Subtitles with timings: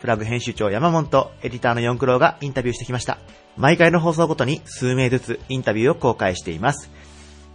[0.00, 3.18] プラグ編集長山本とエディターの四クロがインタビューしてきました。
[3.56, 6.90] 毎回の放送ごとに数名ずつインタビューを公開しています。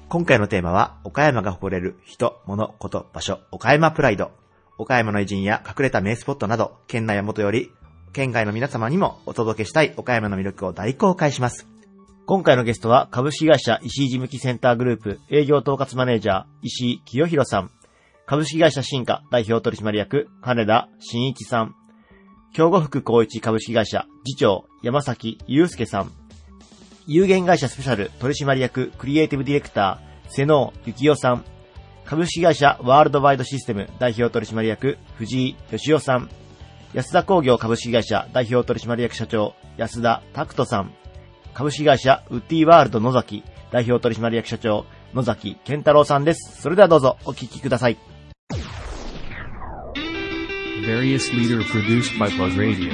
[0.07, 4.31] 今回のテーマは、岡山が誇れる人、物、こと、場所、岡山プライド。
[4.77, 7.71] 岡山の偉人や隠れた名スポットなど、県内や元より、
[8.13, 11.67] 県外の皆様にもお届けしたい岡山の魅力を大公開します。
[12.27, 17.71] 今回のゲストは、株式会社石井事務機センターグループ営業統括マネージャー、石井清弘さん。
[18.27, 21.75] 株式会社新華代表取締役、金田真一さん。
[22.56, 26.11] 京護福光一株式会社次長、山崎祐介さん。
[27.06, 31.44] 有限会社スペシャル取締役クリエイティブディレクター、瀬能幸代さん。
[32.06, 36.30] 株式会社ワールドワイドシステム代表取締役藤井義雄さん。
[36.94, 40.94] 安田工業株式会社代表取締役社長安田拓人さん。
[41.53, 46.61] 株式会社ウッディワールド野崎代表取締役社長野崎健太郎さんです。
[46.61, 48.14] それではどうぞお聞きください。
[50.86, 52.94] Various leader produced by Plug Radio.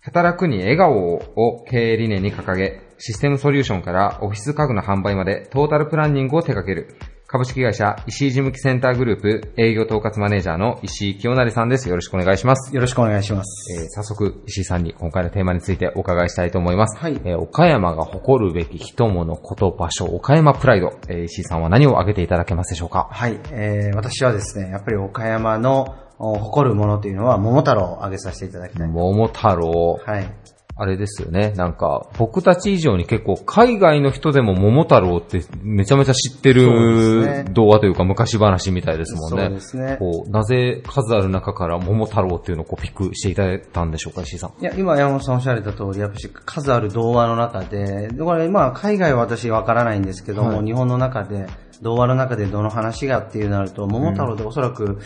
[0.00, 6.96] 働くに笑顔を経営理念に掲げ、システムソリューションからオフィス家具の販売までトータルプランニングを手掛ける、
[7.32, 11.88] 株式会社石井事務機センターグループ営業統括マネージャーの石井清成さんです。
[11.88, 12.74] よろしくお願いします。
[12.74, 13.72] よろしくお願いします。
[13.72, 16.98] えー早速、石井さんに今回のテーマについてお伺いしたいと思います。
[16.98, 20.90] はいえー岡山が誇るべき人物、こと、場所、岡山プライド。
[21.08, 23.08] えー石井さんは何を挙げていただけますでしょうか？
[23.10, 25.86] はい、えー、私はですね、やっぱり岡山の
[26.18, 28.88] お誇るものというのは桃太郎を挙げさせていただきたい。
[28.88, 29.98] 桃太郎。
[30.04, 30.30] はい。
[30.74, 31.52] あれですよね。
[31.56, 39.44] なんか、僕たち以上に結構海外の人でも桃太郎ってめちゃめちゃ知ってる童話というか昔話みたいですもんね。
[39.44, 44.62] そうですねこう、なぜ数ある中から桃太郎っていうのをこうピックしていただいたんでしょうか、石井さん。
[44.62, 51.46] いや、今山本さんおっしゃられた通り、やっぱり数ある童話の中で、でこれまあ海外は私わからないんですけども、はい日本の中で、
[51.82, 54.98] 童話の中でどの話がっていうなると、桃太郎でおそらく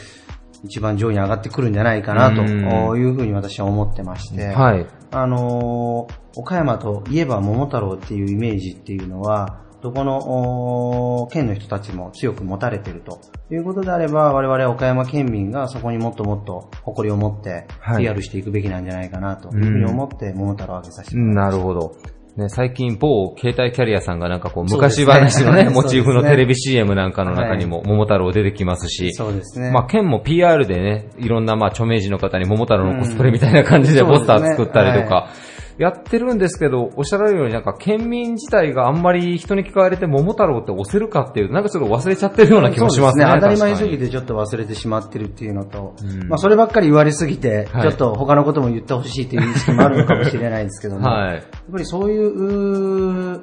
[0.65, 4.87] 一番上位に上がってくるんじゃないかなとうんいうふうに私は思ってまして、はい。
[5.17, 21.57] あのー岡山といえば桃太郎っていうイメージっていうのは、どこの県の人たちも強く持たれているということであれば、我々岡山県民がそこにもっともっと誇りを持ってはい PR していくべきなんじゃないかなというふうに思って桃太郎を挙げさせてもらいました。
[21.57, 21.97] なるほど。
[22.37, 29.71] ね、最近某携帯キャリアさんがなんかこう昔話のね、ね モチーフのテレビ CM なんかの中にも桃太郎出てきますし、そうですね。
[29.71, 34.09] まあ、県も PR でね、いろんなまあ著名人の方に桃太郎のコスプレみたいな感じでうん。
[34.09, 35.31] ポスター作ったりとか、
[35.79, 43.25] やってるんですけど、おっしゃられるようになんか県民自体があんまり人に聞かれて桃太郎って押せるかっていう、なんかちょっと忘れちゃってるような気もしますね。
[43.25, 43.41] そうですね。
[43.41, 51.35] 当たり前すぎてちょっと忘れてしまってるっていうのと、うんまあそればっかり言われすぎて、はいちょっと他のことも言ってほしいという意識もあるのかもしれないですけども、 はい。
[51.35, 53.41] やっぱりそういう、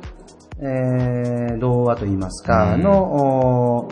[0.59, 3.89] えー、童話といいますか、うんの、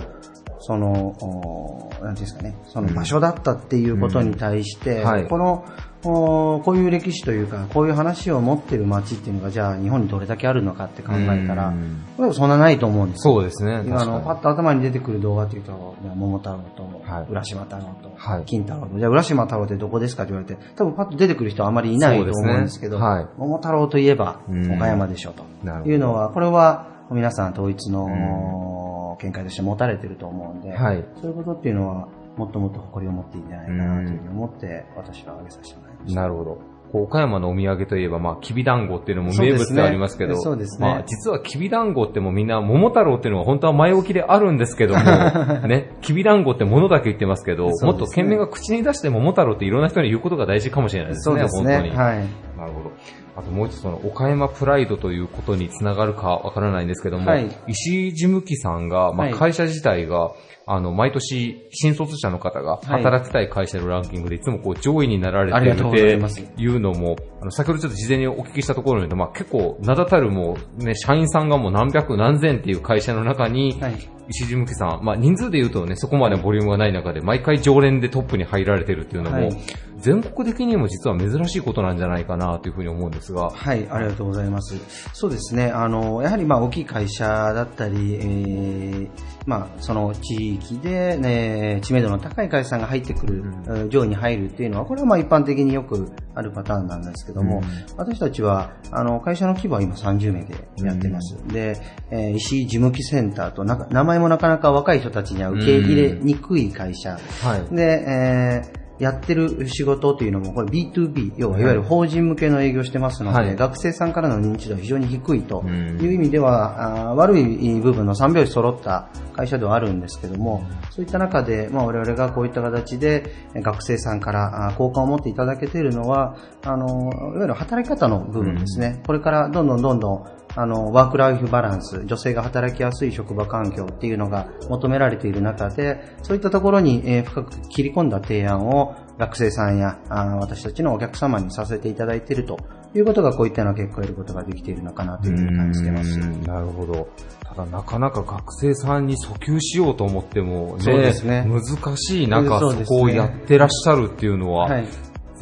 [0.59, 5.65] その、なんていうんですかね、その場所だったっていうことに対して、うんはいこの、
[6.03, 13.33] こういう歴史というか、こういう話を持ってる街っていうのが、じゃあ日本にどれだけあるのかって考えたらうん、これはそんなないと思うんですよ。
[13.35, 13.83] そうですね。
[13.85, 23.27] 今あの、パッと頭に出てくる動画っていうと、桃太郎とはい、浦島太郎とはい、金太郎と、じゃあ浦島太郎ってどこですかって言われて、多分パッと出てくる人はあまりいないと思うんですけど、ねはい。
[23.37, 24.71] 桃太郎といえばうん。
[24.73, 25.43] 岡山でしょと。
[25.87, 31.05] いうのは、これは皆さん統一の見解として持たれてると思うんで、はい。
[31.21, 35.90] そういうことっていうのは、もっともっと誇りを持っていいんじゃないかなというふうに思って、私は挙げさせてもらいました。
[36.07, 36.71] なるほど。
[36.93, 45.01] 岡山のお土産といえば、まあ、きびだんごっていうのも名物でありますけど、そうですねまあ、実はきびだんごってもうみんな、桃太郎っていうのは本当は前置きであるんですけども、
[45.67, 51.75] ね、きびだんごって物だけ言ってますけど、ねもっと県民が口に出して桃太郎っていろんな人に言うことが大事かもしれないですね、そうですね。
[51.75, 51.95] 本当に。
[51.95, 52.17] はい。
[52.57, 52.91] なるほど。
[53.35, 60.31] あともう一つその、岡山プライドということにつながるかわからないんですけども、はい石井事務機さんが、まあ、はい会社自体が、
[60.73, 73.95] あの、毎年、新卒者の方がはい働きたい会社のランキングでいつもこう上位になられてるっていうのも、あの、先ほどちょっと事前にお聞きしたところによると、まあ、結構、名だたるもう、ね、社員さんがもう何百何千っていう会社の中に、はい。
[74.31, 79.57] 石井事務機さん、まあ、人数で言うとね、そこまでボリュームがない中で、毎回常連でトップに入られてるっていうのも、はい。
[80.01, 84.75] 全国的にも実は珍しいことなんじゃないかなというふうに思うんですが、はい、ありがとうございます。
[85.13, 89.09] そうですね、あの、やはりまあ大きい会社だったり、えー
[89.47, 97.61] まあその地域でね、知名度の高い会社さんが入ってくる、えー上位に入るっていうのは、これはまあ一般的によくあるパターンなんですけども、
[97.97, 101.35] 私たちは、あの、会社の規模は今30名でやってます。
[101.47, 101.77] で、
[102.09, 107.19] えー石井事務機センターとなんか、名前もなかなか若い人たちには受け入れにくい会社。
[107.41, 107.75] はい。
[107.75, 113.55] で、えーやってる仕事というのも、これ B2B、要はいわゆる法人向けの営業してますので、はい。
[113.55, 115.63] 学生さんからの認知度は非常に低いと。
[115.65, 115.99] うん。
[115.99, 129.01] いう意味では、あー悪い部分の3拍子揃った会社ではあるんですけども、そういった中で、まあ、我々がこういった形でえ学生さんから好感を持っていただけているのは、あの、いわゆる働き方の部分ですね。
[129.07, 130.25] これからどんどんどんどん
[130.55, 142.57] あの、ワークライフバランス、女性が働きやすい職場環境っていうのが求められている中で、そういったところに、えー深く切り込んだ提案を学生さんやあ私たちのお客様にさせていただいていると
[142.93, 146.17] いうことがこういったような結果を得ることができているのかなというふうに感じてます。
[146.17, 147.07] なるほど。
[147.43, 154.85] ただなかなか学生さんに訴求しようと思ってもね、そうですね難しい中、そねそこをやってらっしゃるっていうのは、はい。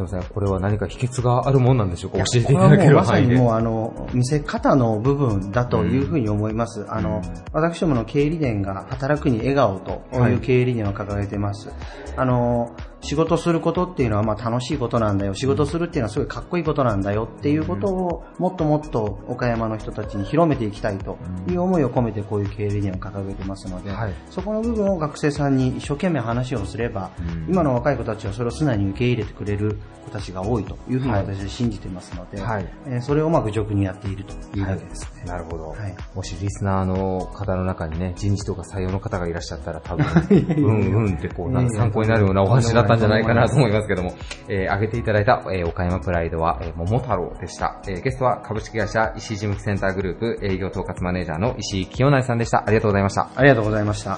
[0.07, 2.19] すいません、これは何か秘訣があるもんなんでしょうか？
[2.19, 3.19] 教えていただけるこれはもうまさ。
[3.19, 6.85] にもうあの、見せ方の部分だというふうに思います。
[6.89, 11.69] あの、私どもの経営理念が働くに笑顔という経営理念を掲げてます。
[12.15, 15.33] あの、仕事することっていうのはまあ楽しいことなんだよ。
[15.33, 17.29] 仕事するっていうのはすごいかっこいいことなんだよ。
[17.31, 21.17] っていうことをもっともっと岡山の人たちに広めていきたいと。
[21.47, 24.13] いう思いを込めてこういう経営理念を掲げてますので、はい。
[24.29, 27.11] そこの部分を学生さんに一生懸命話をすれば、
[27.47, 32.73] 今の若い子たちはそれを素直に受け入れてくれる子たちが多いというふうに私は信じてますので、はい。
[32.85, 35.23] えーそれをうまく俗にやっているというわけですね。
[35.25, 35.95] なるほど、はい。
[36.13, 44.15] もしリスナーの方の中にね、人事とか採用の方がいらっしゃったら多分、 うんうんってこう、参考になるようなお話だったんじゃないかなと思いますけども、
[44.47, 47.79] えー、挙げていただいた、えー岡山プライドは、えー、桃太郎でした。
[47.87, 52.63] えー、ゲストは株式会社石井事務機センターグループ営業統括マネージャーの石井清内さんでした。
[52.65, 53.29] ありがとうございました。
[53.35, 54.17] ありがとうございました。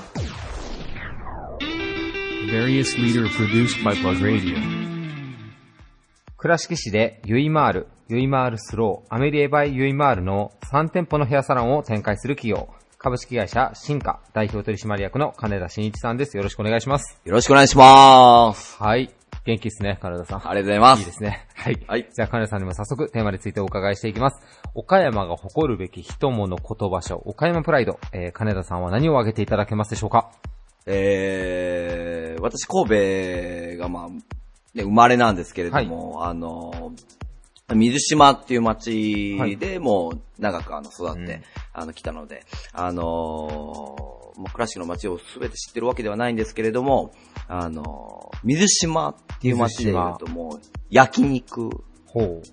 [2.51, 4.56] Various leader produced by Plug Radio.
[6.38, 12.68] 倉敷市でユイマール、ユイマールスロー、アメリエバイユイマールの3店舗のヘアサロンを展開する企業、
[13.03, 16.38] 株式会社新華代表取締役の金田真一さんです。
[16.38, 17.19] よろしくお願いします。
[17.25, 18.77] よろしくお願いします。
[18.77, 19.12] はい。
[19.44, 20.38] 元気ですね、金田さん。
[20.38, 21.00] ありがとうございます。
[21.00, 21.48] いいですね。
[21.56, 21.83] はい。
[21.88, 24.39] はいじゃあ、金田さんにも早速テーマについてお伺いしていきます。
[24.75, 28.00] 岡山が誇るべき人物、事、場所、岡山プライド。
[28.13, 30.30] えー、金田さんは何を挙げていただけますでしょうか？
[30.86, 34.21] えー、私神戸がまあ、ね、
[34.83, 36.92] 生まれなんですけれども、あの、
[37.75, 41.41] 水島っていう町でもう長くあの育って、うん
[41.73, 47.13] あの来たので、あのもう倉敷の町をすべて知ってるわけではないんですけれども、
[47.47, 50.59] あの水島っていう町で言うともう
[50.89, 51.69] 焼肉。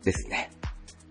[0.05, 0.53] ですね。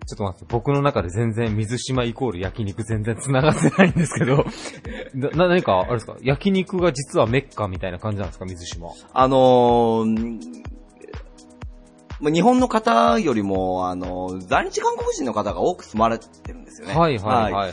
[0.06, 4.46] ちょっと待って、僕の中で全然水島イコール焼肉全然繋がってないんですけど、
[5.12, 6.16] な、な何か、あれですか？
[6.22, 8.88] 焼肉が実はメッカみたいな感じなんですか水島。
[9.12, 10.48] あのー
[12.20, 16.94] まあ日本の方よりも、あの、在日韓国人の方が多く住まれてるんですよね。
[16.94, 17.72] はいはいはい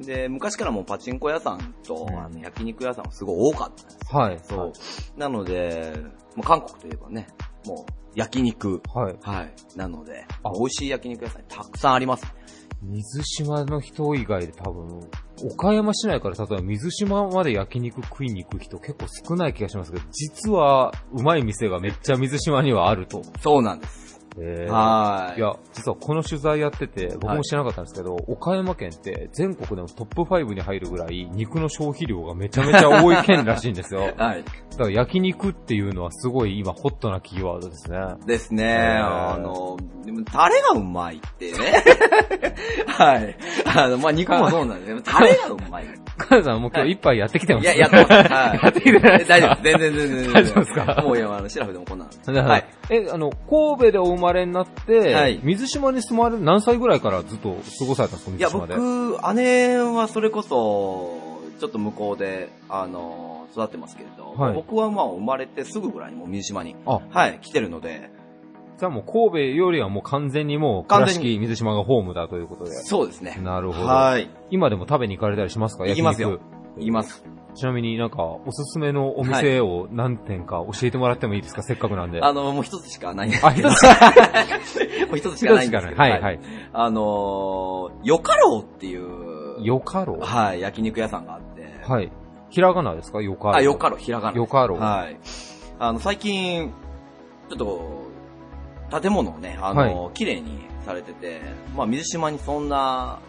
[0.00, 0.04] い。
[0.04, 4.14] で、昔からもうパチンコ屋さんと、うんあの焼肉屋さんがすごい多かったんです。
[4.14, 4.40] はい。
[4.42, 4.72] そ
[5.16, 5.18] う。
[5.18, 5.94] なので、
[6.36, 7.28] まあ、韓国といえばね、
[7.66, 8.82] もう焼肉。
[8.92, 9.16] はい。
[9.22, 9.54] はい。
[9.76, 12.26] なのであ、美味しい焼肉屋さんたくさんあります。
[12.84, 15.00] 水島の人以外で多分、
[15.52, 23.22] 岡山市内から例えば水島まで焼肉食いに行く人結構少ない気がしますけど、実はうまい店がめっちゃ水島にはあると。
[23.40, 24.04] そうなんです。
[24.36, 25.38] えーはい。
[25.38, 34.12] いや、実はこの取材やってて、僕も知らなかったんですけど、岡山県って全国でもトップ5に入るぐらい肉の消費量がめちゃめちゃ多い県らしいんですよ。
[34.16, 34.44] だ はい。
[34.44, 34.50] か
[34.84, 37.98] ら焼肉っていうのはすごい今ホットなキーワードですね。
[38.26, 38.64] ですね。
[38.64, 39.76] へーあの、
[40.22, 41.82] タレがうまいってね。
[42.86, 43.36] はい。
[43.74, 45.84] あの、まあ、肉もそうなんですけど、タレがうまい。
[46.16, 48.12] カズさんもう今日一杯やってきてますいや、やってます。
[48.12, 48.60] はい。
[48.62, 49.62] やってきてないですか大丈夫。
[49.64, 50.32] 全然全然全然。
[50.32, 51.02] 大丈夫ですか？
[51.02, 52.40] もういや、あの、シラフでもこんなんで。
[52.40, 52.94] ははいい。。
[52.94, 58.76] え、あの、神戸でお生まれになって、はい水島に住まれる何歳ぐらいからずっと過ごされたんですかいや、水島で？
[58.76, 61.18] 僕、姉はそれこそ、
[61.58, 68.10] ちょっと向こうで、あの、育ってますけれど、はい僕はまあ生まれてすぐぐらいにもう水島に、あ、はい、来てるので、
[68.84, 72.70] じゃあもう神戸よりはもう完全にもう、倉敷水島がホームだということで。
[72.72, 73.38] そうですね。
[73.42, 73.86] なるほど。
[73.88, 74.28] はい。
[74.50, 75.86] 今でも食べに行かれたりしますか？
[75.86, 76.42] 行きますよ焼
[76.80, 77.24] 行きます。
[77.24, 81.62] 肉ちなみになんか、おすすめのお店を何店か教えてもらってもいいですか？
[81.62, 82.20] せっかくなんで。
[82.20, 83.70] あの、もう一つしかないんですあ、けど。
[83.70, 83.84] 一つ
[85.08, 85.98] もう一つしかないんですけど。
[86.02, 86.40] はい、はい。
[86.74, 91.64] あのー、よかろうっていう、よかろはい、焼肉屋さんがあって。
[91.90, 92.12] はい。
[92.50, 93.22] ひらがなですか？
[93.22, 94.36] よかろあ、よかろう、ひらがな。
[94.36, 95.16] よかろうはい。
[95.78, 96.72] あの、最近、
[97.48, 98.03] ちょっと、
[99.00, 101.40] 建物をね、あの、綺麗にされてて、
[101.76, 103.20] まあ、水島にそんな、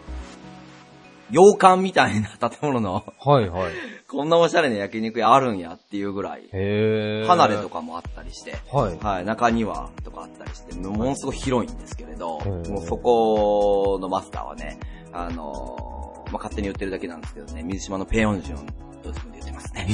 [1.30, 3.72] 洋館みたいな 建物の、はい、はい。
[4.08, 6.48] こんなおしゃれな焼肉屋あるんやっていうぐらい。
[7.26, 8.98] 離れとかもあったりして、はい。
[9.04, 14.78] はい、中庭とかあったりして、ものすごい広いんですけれど、うんもうそこのマスターはね、
[15.12, 15.96] あのー
[16.32, 18.66] まあ、勝手に言ってるだけなんですけどね、水島のペヨンジュン
[19.02, 19.88] と自分で言ってますね。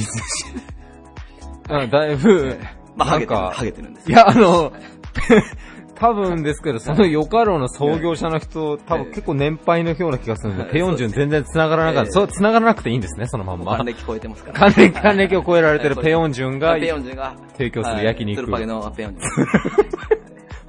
[1.69, 2.57] あだいぶ、
[2.95, 4.71] まあ、ハゲてるんですいや、あの、
[5.95, 12.07] 多分ですけど、そのヨカロの創業者の人、多分結構年配のような気がするんで、はいペヨンジュン全然繋がらなかった。
[12.07, 13.85] ええそう、繋がらなくていいんですね、そのまんま還。
[13.85, 14.59] 暦超えてますから。
[14.59, 20.19] 還暦、還暦を超えられてるペヨンジュンがペヨンジュンが提供する焼肉ルパゲのペヨンジュン。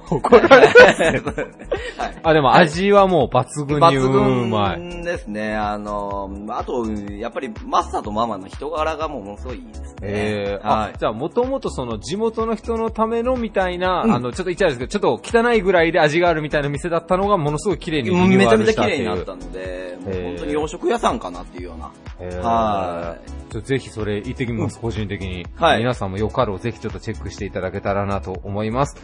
[0.09, 1.23] 怒られる。
[1.97, 2.15] はい。
[2.23, 4.09] あ、でも味はもう抜群にう
[4.47, 4.77] まい。
[4.77, 5.55] 抜群ですね。
[5.55, 6.85] あの、あと、
[7.17, 9.95] やっぱりマスターとママの人柄がもうものすごいいいですね。
[10.01, 10.93] えー、あ、はい。
[10.97, 18.97] じゃあもともとその地元の人のためのみたいな、うんあの、ちょっと言っちゃうんですけど、ちょっと汚いぐらいで味があるみたいな店だったのがものすごい綺麗にリニューアめちゃめちゃルしたっていう。
[18.97, 21.91] 綺麗になったので、もう本当に洋食屋さんかなっていうような。
[22.19, 23.17] は
[23.49, 23.51] い。
[23.51, 25.45] ちょぜひそれ行ってきます、 個人的に。
[25.55, 28.95] はい皆さんもよかろうぜひちょっとチェックしていただけたらなと思います。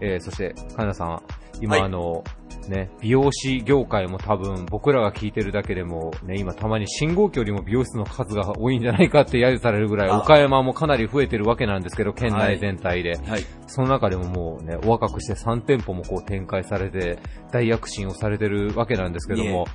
[0.00, 1.22] えー、そして、かなさん、
[1.60, 2.24] 今、はいあの、
[2.68, 13.16] ね、美容師業界も多分僕らが聞いてるだけでも、ね、今たまに信号機よりも美容室の数が多いんじゃないかって揶揄されるぐらい、あ岡山もかなり増えてるわけなんですけど、県内全体で。
[13.16, 13.44] はい。
[13.66, 17.18] その中でももうね、お若くして3店舗もこう展開されて、
[17.50, 19.66] 大躍進をされてるわけなんですけども、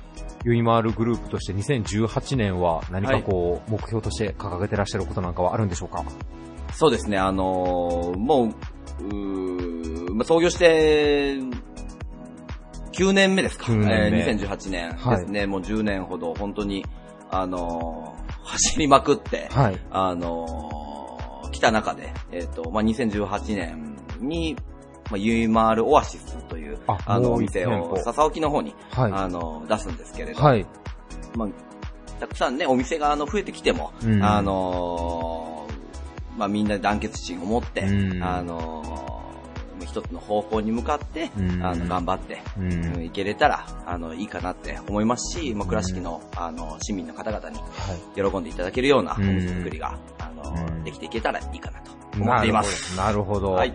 [0.44, 6.04] ユイマールグループとして2018年は何かこう、目標として掲げてらっしゃることなんかはあるんでしょうか？
[6.72, 11.36] そうですね、あのーもう、うーまあ、創業して、
[12.92, 13.66] 9年目ですか。
[13.66, 14.20] 9年目。
[14.20, 16.84] えー2018年ですね、もう10年ほど本当に、
[17.30, 19.78] あのー 走りまくって、はい。
[19.90, 24.56] あのー来た中で、えっ、と、まあ、2018年に、
[25.10, 29.12] まあ、ユイマールオアシスという、ああの、お店を笹沖の方に、はい。
[29.12, 30.66] あの、出すんですけれど、はい。
[31.36, 31.48] まあ、
[32.20, 38.94] たくさんね、お店があの増えてきても、うんあのーまあ、みんなで団結心を持って、うんあのー
[39.84, 43.04] 一つの方向に向かって、うんあの、頑張って、ううんん。
[43.04, 47.62] いけれたら、あの、いいかなって思いますし、まあ、倉敷の、あの、市民の方々には
[48.16, 48.30] い。
[48.30, 52.96] 喜んでいただけるようなおうん店作りが、あのうんできていけたらいいかなと思っています。
[52.96, 53.02] ど。
[53.02, 53.52] なるほど。
[53.52, 53.72] はい。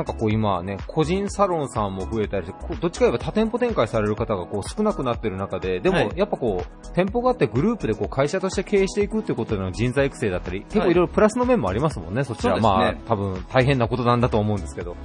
[0.00, 12.54] なんかこう今ね、個人サロンさんも増えたりして、どっちか言えば多店舗展開される方がこう少なくなってる中で、でもはいやっぱこう、店舗があってグループでこう会社として経営していくっていうことでの人材育成だったり、結構いろいろプラスの面もありますもんね、そちら。
[12.54, 14.96] ねまあ多分大変なことなんだと思うんですけど。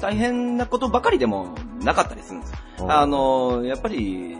[0.00, 2.54] 大変なことばかりでもなかったりするんです。
[2.88, 4.36] あの、やっぱり、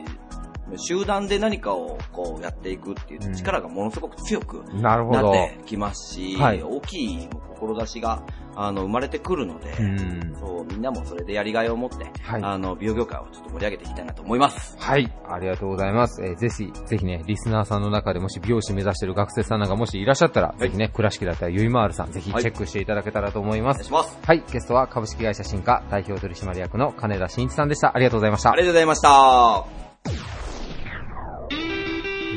[0.76, 5.32] 集団で何かをこうやっていくっていう力がものすごく強くなっなるほど。
[5.32, 7.28] てきますし、はい大きい
[7.58, 8.22] 志が
[8.56, 10.36] あの生まれてくるので、うん。
[10.38, 14.76] そうみんなもそれでやりがいを持って、はいあの美容業界をちょっと盛り上げていきたいなと思います。
[14.78, 15.12] はい。
[15.28, 16.22] ありがとうございます。
[16.24, 23.76] えーぜひ、ぜひね、リスナーさんの中でもし美容師目指してる学生さんなんかもしいらっしゃったら、ぜひね、倉敷だったらゆいまーるさん、ぜひチェックしていただけたらと思います。
[23.76, 24.18] お願いします。
[24.26, 24.42] はい。
[24.52, 27.94] ゲストは株式会社新化代表取締役の金田真一さんでした。
[27.94, 28.62] ありがとうございましたあり。
[28.62, 30.43] がとうございました。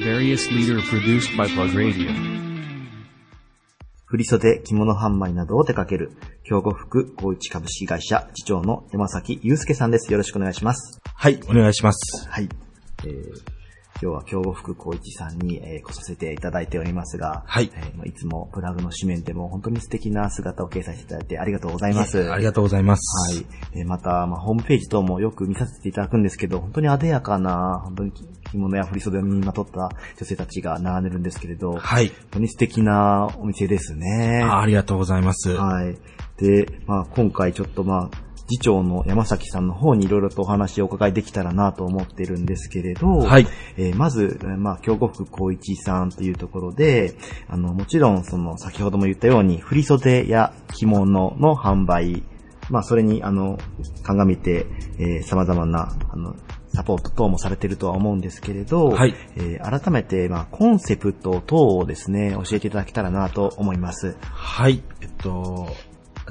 [0.08, 2.10] Various leader produced by Plug Radio.
[4.06, 10.10] 振袖、着物販売などを手掛ける、兵庫福光一株式会社次長の山崎祐介さんです。
[10.10, 11.02] よろしくお願いします。
[11.14, 12.26] はい、お願いします。
[12.30, 12.48] はい。
[13.04, 13.57] えー
[14.00, 22.32] 今日は兵庫福光一さんに、えー来させていただいておりますが、はいえーまあいつもプラグの紙面でも本当に素敵な姿を掲載していただいてありがとうございます。
[22.32, 23.34] ありがとうございます。
[23.36, 23.46] はい。
[23.74, 32.12] えーまた、まあ、ホームページ等もよく見させていただくんですけど、本当に艶やかな、本当に着物や振袖を身にまとった女性たちが並んでるんですけれど、本はい。
[32.32, 34.44] 当に素敵なお店ですね。
[34.44, 35.50] あありがとうございます。
[35.56, 35.98] はい。
[36.38, 47.16] で、まあ、今回ちょっとまあ、次長の山崎さんの方にいろいろとお話をお伺いできたらなと思ってるんですけれど、はいえーまず、えーまあ、京極光一さんというところで、
[47.50, 52.24] あの、もちろん、その、先ほども言ったように、振袖や着物の販売、
[52.70, 53.58] まあ、それに、あの、
[54.04, 54.66] 鑑みて、
[55.00, 56.36] えー様々な、あの、
[56.74, 64.16] サポート等もされてるとは思うんですけれど、はいえー改めて、まあ、コンセプト等をですね、教えていただけたらなと思います。
[64.22, 64.84] はい。
[65.02, 65.68] えっと、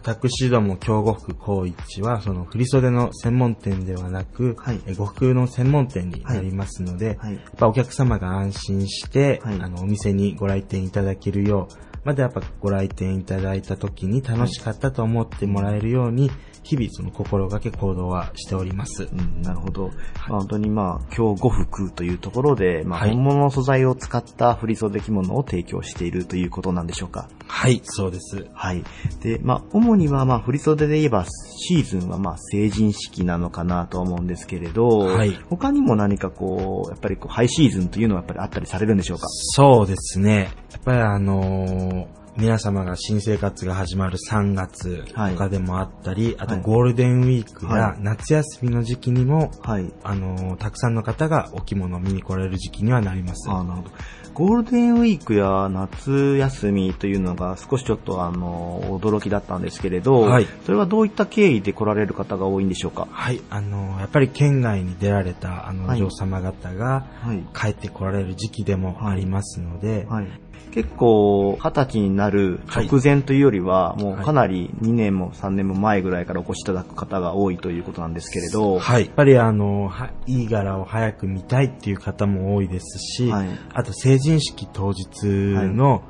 [0.07, 4.81] 私ども京呉服高一は、その振袖の専門店ではなく、はい。
[4.87, 7.35] え呉服の専門店になりますので、はい。
[7.35, 9.61] やっぱお客様が安心して、はい。
[9.61, 16.31] あの、お店にご来店いただけるよう、またやっぱご来店いただいた時に楽しかったと思ってもらえるように、
[16.63, 19.09] 日々その心がけ行動はしております。
[19.13, 19.89] うん、なるほど。
[20.29, 27.29] まあ、本当にまあ、今日呉服というところで、まあ、はい本物の素材を使った振袖着物を提供しているということなんでしょうか。
[27.49, 28.47] はい、そうです。
[28.53, 28.85] はい。
[29.21, 39.27] で、まあ、主には、まあ、振袖で言えば、シーズンは、まあ、成人式なのかなとは思うんですけれど、はい他にも何かこう、やっぱりこう、ハイシーズンというのはやっぱりあったりされるんでしょうか？
[39.29, 40.51] そうですね。
[40.73, 41.96] やっぱりあのー
[42.37, 49.91] 皆様が新生活が始まる3月とかでもあったり、あとはいゴールデンウィークはや夏休みの時期にも、はい。
[50.05, 53.49] あのーたくさんの方がお着物を見に来られる時期にはなります。
[53.51, 53.95] ああ、なるほど。
[54.35, 63.09] ゴールデンウィークや夏休みというのが少しちょっとあの、驚きだったんですけれど、はいそれはどういった経緯で来られる方が多いんでしょうか？
[63.11, 67.43] はい、あのーやっぱり県外に出られたあの、はいお嬢様方がはい。
[67.59, 70.29] 帰って来られる時期でもありますので、はい。
[70.77, 79.07] 結構、二十歳になる直前というよりは、もうはいかなり2年も3年も前ぐらいからお越しいただく方が多いということなんですけれど、はい。
[79.07, 83.49] やっぱりあの、はいい柄を早く見たいっていう方も多いですし、はい。
[83.73, 86.03] あと成人式当日の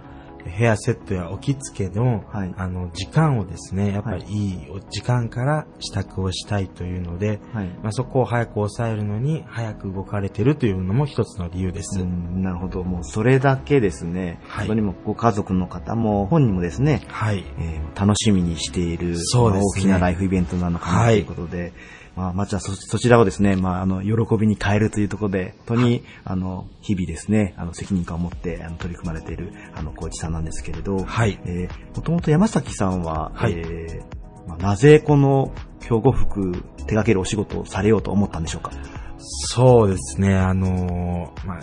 [0.51, 7.67] ヘアセットやお着付けの、はいあの、時間をですね、やっぱりいいお時間から支度をしたいというので、はい。
[7.83, 12.01] まあ、そこを早く抑えるのに早く動かれてるというのも一つの理由です。
[12.01, 12.83] うん、なるほど。
[12.83, 14.41] もうそれだけですね。
[14.47, 17.45] はい本当にもご家族の方も、本人もですね、はい。
[17.59, 21.73] えー楽しみにしている、そうですね大きなライフイベントなのかなとはいいうことで、
[22.17, 31.39] まあ、まずはそ、そちらをですね、まあ、あの、喜びに変えるというところで、本当に、あの、日々ですね、あの、責任感を持って、あの、取り組まれている、あの、小市さんなんですけれど、はい。
[31.45, 33.53] えー、もともと山崎さんは、はい。
[33.53, 38.73] えーまあ、なぜこの、兵庫服手掛けるお仕事をされようと思ったんでしょうか？
[39.19, 41.61] そうですね、あのーまあ、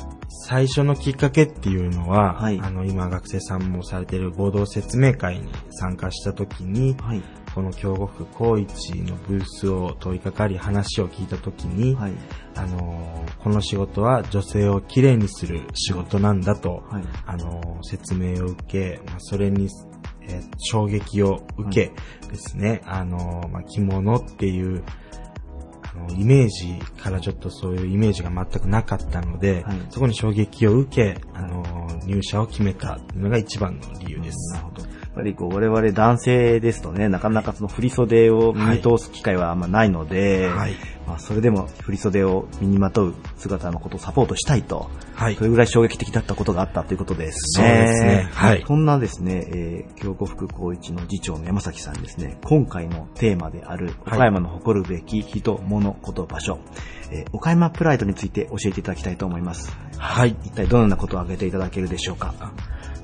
[0.47, 2.59] 最初のきっかけっていうのは、はい。
[2.61, 7.23] あの、今学生さんもされている合同説明会に参加した時に、はい。
[7.53, 12.13] この京極高一のブースを問いかかり話を聞いた時に、はい。
[12.55, 17.03] あのーこの仕事は女性をきれいにする仕事なんだと、はい。
[17.25, 19.67] あのー説明を受け、まあ、それに、
[20.21, 21.91] えー衝撃を受け
[22.29, 24.83] ですね、あのーまあ、着物っていう、
[25.83, 34.53] あの、イメージからちょっとそういうイメージが全くなかったので、はいそこに衝撃を受け、あのー入社を決めたのが一番の理由です。
[34.53, 34.83] なるほど。
[35.13, 47.67] やっぱりこう、我々男性ですとね、なかなかその振袖を身に通す機会はあんまないので、はいまあ、それでも振袖を身にまとう姿のことをサポートしたいと、はいそれぐらい衝撃的だったことがあったということですね。
[47.67, 56.59] そうですねはいそんなですね、えー、京子福光一の次長の山崎さんですね、今回のテーマである、はい岡山の誇るべき人、物、こと、場所、
[57.11, 59.71] えー岡山プライドについて教えていただきたいと思います。
[59.97, 60.35] はい。
[60.43, 62.33] 一体どのようなことを挙げていただけるでしょうか？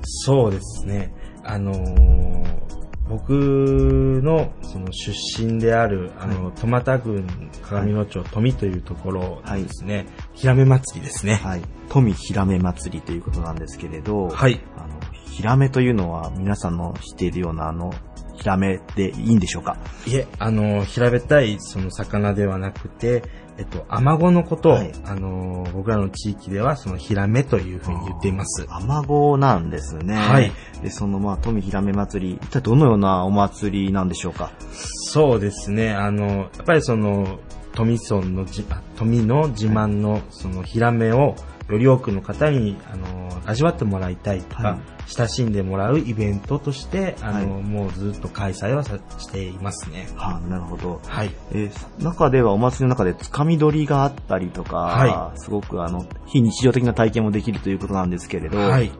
[0.02, 1.14] そうですね。
[1.44, 2.60] あのー
[3.08, 7.26] 僕のその出身である、あの、トマタ郡
[7.60, 11.40] 鏡野町富というところですね、ヒラメ祭りですね。
[11.42, 11.62] はい。
[11.88, 14.60] 富ひらめ祭りということなんですけれど、はい。
[14.76, 17.92] あの、ヒラメというのは皆さんの知っているようなあの、
[18.36, 19.76] ヒラメでいいんでしょうか？
[20.06, 23.24] いえ、あの、平べったいその魚ではなくて、
[23.60, 28.66] えっと、アマゴのことを、はいあの、僕らの地域ではそのヒラメというふうに言っています。
[28.70, 30.16] アマゴなんですね。
[30.16, 30.50] はい。
[30.82, 34.50] で、そのまあ、富ひらめ祭り、一体どのようなお祭りなんでしょうか？
[34.72, 35.92] そうですね。
[35.92, 37.38] あの、やっぱりその、
[37.74, 41.36] 富村のじ、あ富の自慢のそのヒラメを
[41.72, 44.78] より多くの方に、あの、味わってもらいたいとか、はい
[45.12, 50.06] 親しんでもらうイベントとして、あの、はいもうずっと開催はさしていますね。
[50.14, 51.00] はあ、なるほど。
[51.04, 51.30] はい。
[51.50, 58.92] えー中ではお祭りの中でつかみ取りがあったりとか、はすごくあの、非日常的な体験もできるということなんですけれど、はい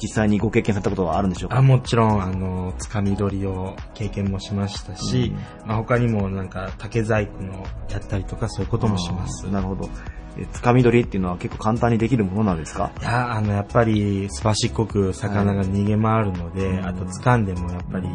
[0.00, 1.58] 実際にご経験されたことはあるんでしょうか？
[1.58, 5.32] あもちろん、あの、つかみ取りを経験もしましたし、
[5.66, 9.46] まあ、他にもなんか竹細工のやったりとかそういうこともします。
[9.48, 9.90] なるほど。
[10.38, 12.90] えつかみ取りっていうのは結構簡単にできるものなんですか？
[13.00, 18.08] いや、あの、やっぱり、すばしっこく魚が逃げ回るので、うんあと掴んでもやっぱり、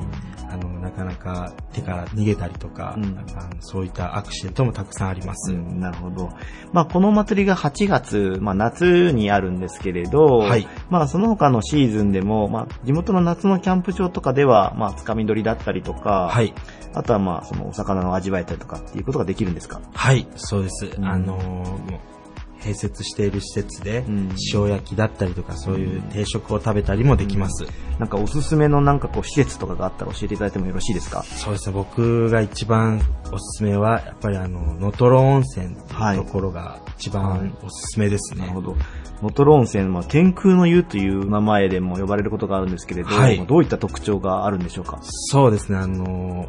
[0.50, 5.54] あの、なかなか手から逃げたりとか、うんあのそういったアクシデントもたくさんあります。
[5.54, 6.30] うん、なるほど。
[6.74, 16.54] まあ、このお祭りが8月、まあ、夏にあるんですけれど、はいまあ、その他のシーズンでも、まあ、地元の夏のキャンプ場とかでは、まあ、つかみ取りだったりとか、はい。
[16.94, 19.82] あとはまあ、そのお魚の味わえたりとかっていうことができるんですか？
[19.94, 20.86] はい、そうです。
[20.98, 22.17] うんあのー
[22.60, 24.30] 併設している施設で、ん。
[24.54, 27.66] 塩焼きだったりとか、そういう定食を食べたりもできます。
[28.00, 31.24] なんかおすすめのなんかこう施設とかがあったら教えていただいてもよろしいですか？
[31.24, 36.14] そうですね、僕が一番おすすめは、やっぱりあの、能取温泉ってい。
[36.14, 38.42] うところが一番おすすめですね。
[38.42, 38.76] なるほど。
[39.22, 43.46] 能取温泉は天空の湯という名前でも呼ばれることがあるんですけれど、はい。
[43.48, 45.00] どういった特徴があるんでしょうか？
[45.02, 46.48] そうですね、あの、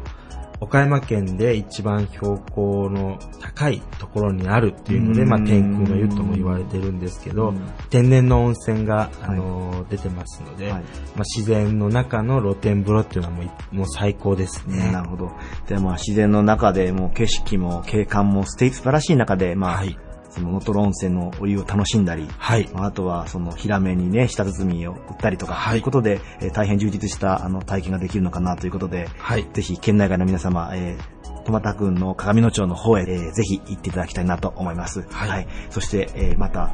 [0.61, 5.29] 岡山県で一番標高の高いところにあるっていうので、うん。
[5.29, 7.59] まあ、天空の湯とも言われてるんですけど、うん。
[7.89, 10.81] 天然の温泉が、あの出てますので、はい。
[10.81, 14.91] まあ、自然の中の露天風呂っていうのはもういもう最高ですね。
[14.91, 15.31] なるほど。
[15.67, 19.97] で、まあ自然の中でもう景色も景観も素敵素晴らしい中で、まあ、はい
[20.29, 22.69] その能取温泉のお湯を楽しんだり、はい。
[22.73, 29.47] まああとは、その、ヒラメにね、舌包みを売ったりとか、はいということで、えー大変充実した、あの、体験ができるのかなということで、はい。
[29.53, 35.05] ぜひ、県内外の皆様、えー、トマタ君の鏡野町の方へ、えーぜひ行っていただきたいなと思います。
[35.09, 36.71] はいそして、えーまた、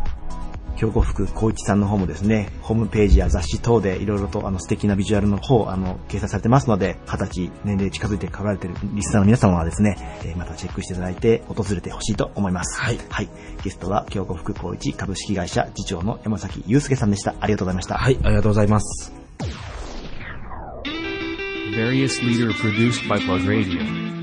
[0.76, 12.80] 京子福光一さんの方もですね、ホームページや雑誌等でいろいろとあの素敵なビジュアルの方、あの、掲載されてますので、二十歳、年齢近づいて来られているリスナーの皆様はですね、えーまたチェックしていただいて、訪れてほしいと思います。
[12.80, 13.30] はいはい。
[13.64, 17.36] ゲストは、京子福光一株式会社次長の山崎祐介さんでした。
[17.40, 17.98] ありがとうございました。
[17.98, 19.14] はい、ありがとうございます。
[21.76, 24.15] Various leader produced by Plug Radio.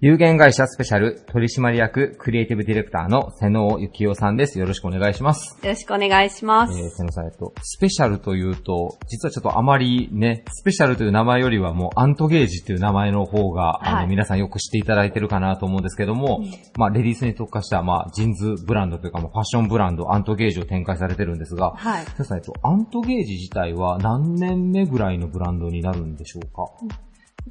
[0.00, 4.56] 有限会社スペシャル取締役クリエイティブディレクターの瀬野幸雄さんです。
[4.60, 5.58] よろしくお願いします。
[5.60, 6.78] よろしくお願いします。
[6.78, 16.44] えー、瀬野さん、えっと、スペシャルというと、実はちょっとあまりね、スペシャルという名前よりはもうアントゲージっていう名前の方が、あの、はい皆さんよく知っていただいてるかなと思うんですけども、
[16.76, 22.04] まあ、レディースに特化した、まあ、ジーンズブランドというか、まあ、ファッションブランド、アントゲージを展開されてるんですが、はい。
[22.04, 26.70] 瀬野さん、えっと、アントゲージ自体は何年目ぐらいのブランドになるんでしょうか？
[26.84, 26.94] 今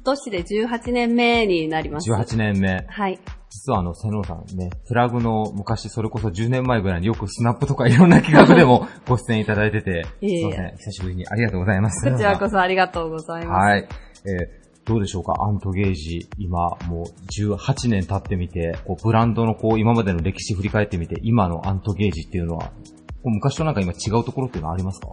[0.00, 2.10] 年で18年目になります。
[2.10, 2.84] 18年目。
[2.88, 3.18] はい。
[3.50, 12.10] 実はあの、瀬能さんね、プラグの昔、それこそ10年前ぐらいによくスナップとかいろんな企画でも ご出演いただいてて、すいえいえいません、久しぶりにありがとうございます。
[12.10, 13.66] こちらこそありがとうございます。
[13.66, 13.88] はい。
[14.26, 15.34] えーどうでしょうか？
[15.42, 22.70] アントゲージ、今、もう18年経ってみて、こうブランドのこう、今までの歴史振り返ってみて、今のアントゲージっていうのは、こ
[23.26, 25.08] う昔となんか今違うところっていうのはありますか？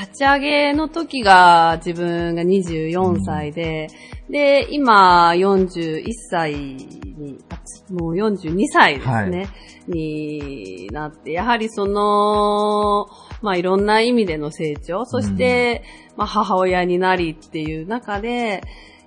[0.00, 3.88] 立ち上げの時が自分が24歳で、
[4.30, 7.58] で、今41歳に、あ
[7.92, 9.48] もう42歳ですね、
[9.88, 13.06] になって、やはりその、
[13.42, 15.82] まあいろんな意味での成長、そして、
[16.16, 18.62] まあ母親になりっていう中で、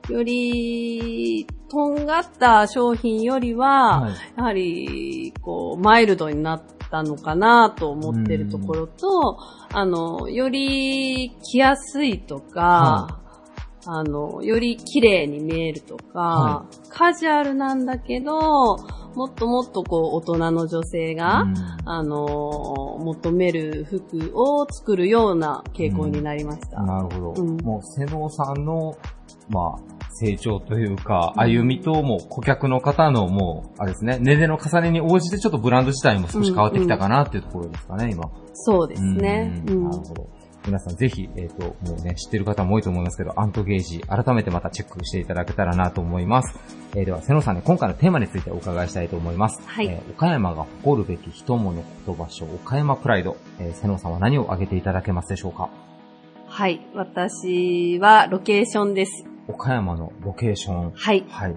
[0.10, 4.14] より、とんがった商品よりは、はい。
[4.36, 9.38] やはり、こう、マイルドになったのかなと思ってるところと、
[9.72, 13.22] あの、より着やすいとか、
[13.86, 18.78] あの、より綺麗に見えるとか、はカジュアルなんだけど、
[19.16, 21.56] もっともっとこう、大人の女性が、うん。
[21.86, 26.82] あの、求める服を作るような傾向になりました。
[26.84, 27.42] なるほど。
[27.42, 27.58] うん。
[27.58, 28.96] もう、瀬能さんの、
[29.50, 38.30] まあ、成長というか、歩みと、もう、顧客の方の、もう、あれですね、年齢の重ねに応じて、ちょっとブランド自体も少し変わってきたかなっていうところですかね、今。
[38.54, 39.64] そうですね。
[39.68, 40.30] ううんんなるほど。
[40.64, 46.60] 皆さんぜひ、えっ、と、もうね、知ってる方も多いと思いますけど、アントゲージ、改めてまたチェックしていただけたらなと思います。
[46.96, 49.60] えーでは、瀬野さんね、今回のテーマについてお伺いしたいと思います。
[49.66, 51.74] はいえー岡山が誇るべき人物
[52.06, 53.38] 言葉書、岡山プライド。
[53.60, 55.70] えー瀬野さんは何を挙げていただけますでしょうか？
[56.46, 56.86] はい。
[56.94, 59.26] 私はロケーションです。
[59.52, 60.92] 岡山のロケーション。
[60.92, 61.26] はい。
[61.30, 61.56] はい。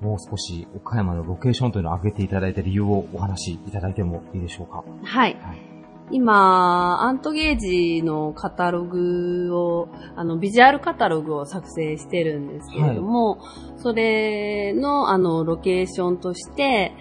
[0.00, 4.84] もう少し岡山のロケーションというのを挙げていただいた理由をお話しいただいてもいいでしょうか？
[5.02, 5.36] はい。
[5.40, 5.58] はい。
[6.10, 13.40] 今、アントゲージのカタログを、あの、ビジュアルカタログを作成してるんですけれども、
[13.76, 16.94] それの、あの、ロケーションとして、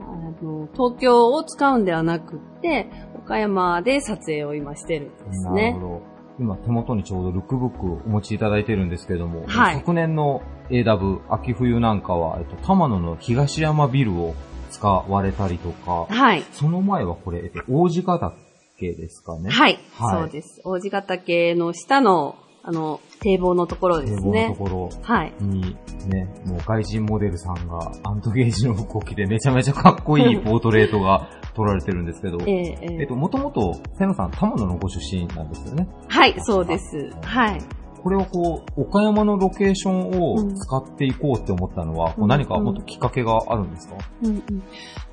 [0.00, 5.88] あの、東京を使うんではなくって、岡山で撮影を今してるんですねなるほ。
[6.00, 6.11] ど。
[6.38, 14.34] 今手元にちょうどルックブックをお持ちいただいてるんですけども、はい昨年の AW 秋冬なんかは、えっと、玉野の東山ビルを
[14.70, 16.44] 使われたりとか、はい。
[16.52, 19.50] その前はこれ、えっと、王子ヶ岳ですかね。
[19.50, 19.78] はい。
[19.92, 20.60] はいそうです。
[20.64, 24.54] 王子ヶ岳の下の、あの、堤防のところです堤防のねと。
[24.64, 25.34] ころはい。
[25.40, 25.76] に、
[26.08, 35.86] ね、もう外人モデルさんがアントゲージの服を着てめちゃめちゃかっこいいポートレートが撮られてるんですけど、えええええっと、もともと、瀬野さん、玉野のご出身なんですよね。
[36.08, 37.10] はい、そうです。
[37.22, 37.60] はい。
[38.02, 44.62] これをこう、岡山のロケーションを使っていこうって思ったのは、こう何かもっときっかけがあるんですか、うんうん。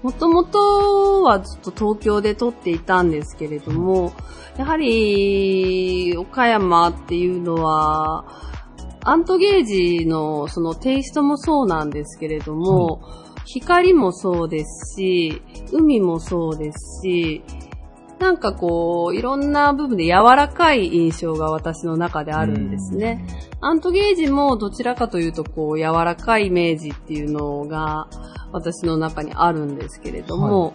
[0.02, 4.12] もともとはずっと東京で撮っていたんですけれども、
[4.58, 8.25] やはり岡山っていうのは、
[9.04, 13.02] アントゲージのそのテイストもそうなんですけれども、
[13.45, 17.43] 光もそうですし、海もそうですし、
[18.20, 23.26] なんかこう、いろんな部分で柔らかい印象が私の中であるんですね。
[23.62, 28.08] アントゲージもどちらかというと、こう、柔らかいイメージっていうのが
[28.52, 30.74] 私の中にあるんですけれども、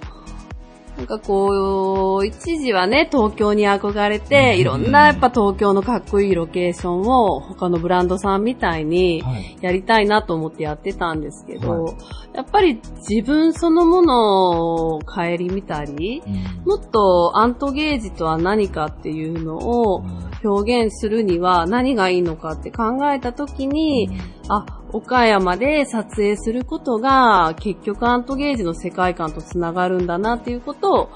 [0.97, 9.59] なんかこう、一時はね、東京に憧れて、いろんなやっぱ東京のかっこいいロケーションを他のブランドさんみたいにはい。
[9.61, 11.95] やりたいなと思ってやってたんですけど、は
[12.35, 16.23] やっぱり自分そのものを顧みたり、
[16.65, 20.05] もっとアントゲージとは何かっていうのを
[20.45, 24.11] 表現するには何がいいのかって考えたときに、
[24.49, 31.11] あ、岡山で撮影することが結局アントゲージの世界観とつながるんだなっていうことを、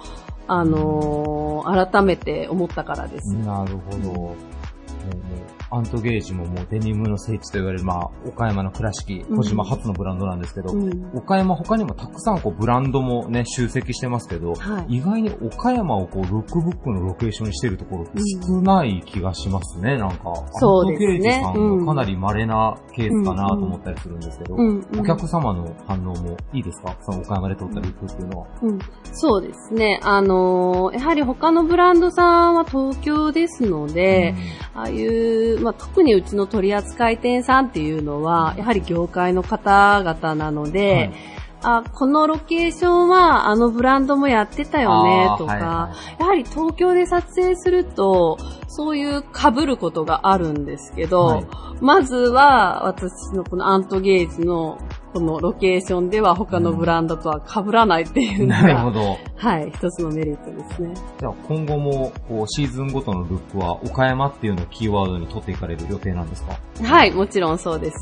[0.48, 3.34] あのー改めて思ったからです。
[3.34, 3.98] なるほど。
[3.98, 11.10] うんアントゲージももうデニムの聖地と言われる、まあ、岡山の倉敷、小島初のブランドなんですけど、うん。
[11.14, 14.96] 岡山他にもたくさんこうブランドもね、集積してますけど、はい。
[14.96, 18.12] 意外に岡山をこう、ルックブックのロケーションにしてるところって
[18.46, 20.32] 少ない気がしますね、なんか。
[20.52, 21.42] そうですね。
[21.46, 21.70] アントゲージさうん。
[21.76, 26.96] んがかなり稀なケースかなと思ったりするんですけど、うんうんお客様の反応もいいですか？
[27.02, 28.46] その岡山で撮ったルックっていうのは。
[28.62, 28.78] うん、
[29.12, 30.00] そうですね。
[30.02, 34.34] あのーやはり他のブランドさんは東京ですので、
[34.74, 41.12] ああいう、まあ、特にうちの取扱店さんっていうのは、やはり業界の方々なので、はい。
[41.60, 45.90] あ、このロケーションはあのブランドもやってたよねとか、はいは
[46.20, 51.46] やはり東京で撮影すると、そういう被ることがあるんですけど、はい。
[51.80, 54.78] まずは私のこのアントゲージの
[55.18, 59.18] このロケーションでは他のブランドとは被らないっていうのが、なるほど。
[59.34, 60.94] はい、一つのメリットですね。
[61.18, 66.56] じゃあ今後もこうシーズンごとのルックは岡山っていうのをキーワードに取っていかれる予定なんですか？
[66.84, 67.96] はい、もちろんそうです。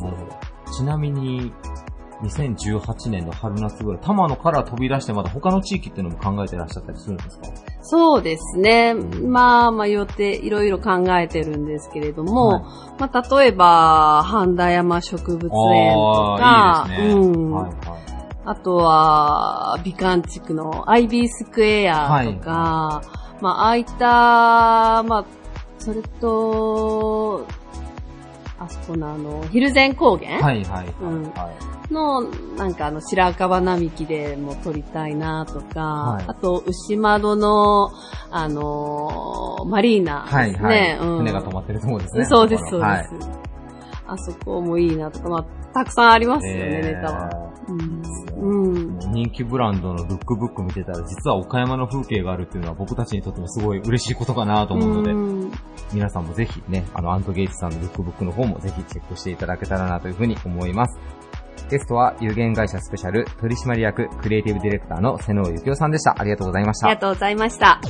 [0.77, 1.53] ちなみに、
[2.23, 7.47] 2018年の春夏ぐらい、玉野から飛び出してまだ他の地域っていうのも考えてらっしゃったりするんですか？
[7.89, 8.95] そうですね。
[8.95, 12.63] まあ、まあ、予定、いろいろ考えてるんですけれども、はい
[12.99, 17.13] まあ、例えば、半田山植物園とか、いいね。
[17.15, 18.07] うんはいはい。
[18.45, 23.03] あとは、美観地区のアイビースクエアとか、
[23.41, 25.25] まあ、ああいった、まあ、
[25.79, 27.47] それと、
[28.59, 31.53] あそこのあの、ヒルゼン高原、はいはいうんは
[31.91, 31.93] い。
[31.93, 32.23] の、
[32.57, 37.91] なんかあの、白樺並木でも撮りたいなとか、はいあと、牛窓の、
[38.31, 40.41] あのーマリーナですね。
[40.41, 40.99] はいはい。
[40.99, 42.25] うん船が止まってるところですね。
[42.25, 42.81] そうです、そうです。
[42.81, 42.99] は
[43.33, 43.47] い
[44.09, 47.46] あそこもいいなとか、まあ、たくさんありますよね、えーネタは。
[47.69, 48.03] うん。
[48.39, 48.89] うん。
[48.95, 55.53] もう人気ブランドのルックブック見てたら、実は岡山の風景があるっていうのは僕たちにとってもすごい嬉しいことかなと思うので、うん
[55.93, 60.99] 皆さんもぜひね、あの、アントゲージさんのルックブックの方もぜひチェックしていただけたらなというふうに思います。
[61.71, 66.15] ゲストは有限会社スペシャル取締役クリエイティブディレクターの瀬能幸雄さんでした。
[66.19, 66.87] ありがとうございました。
[66.87, 67.81] ありがとうございました。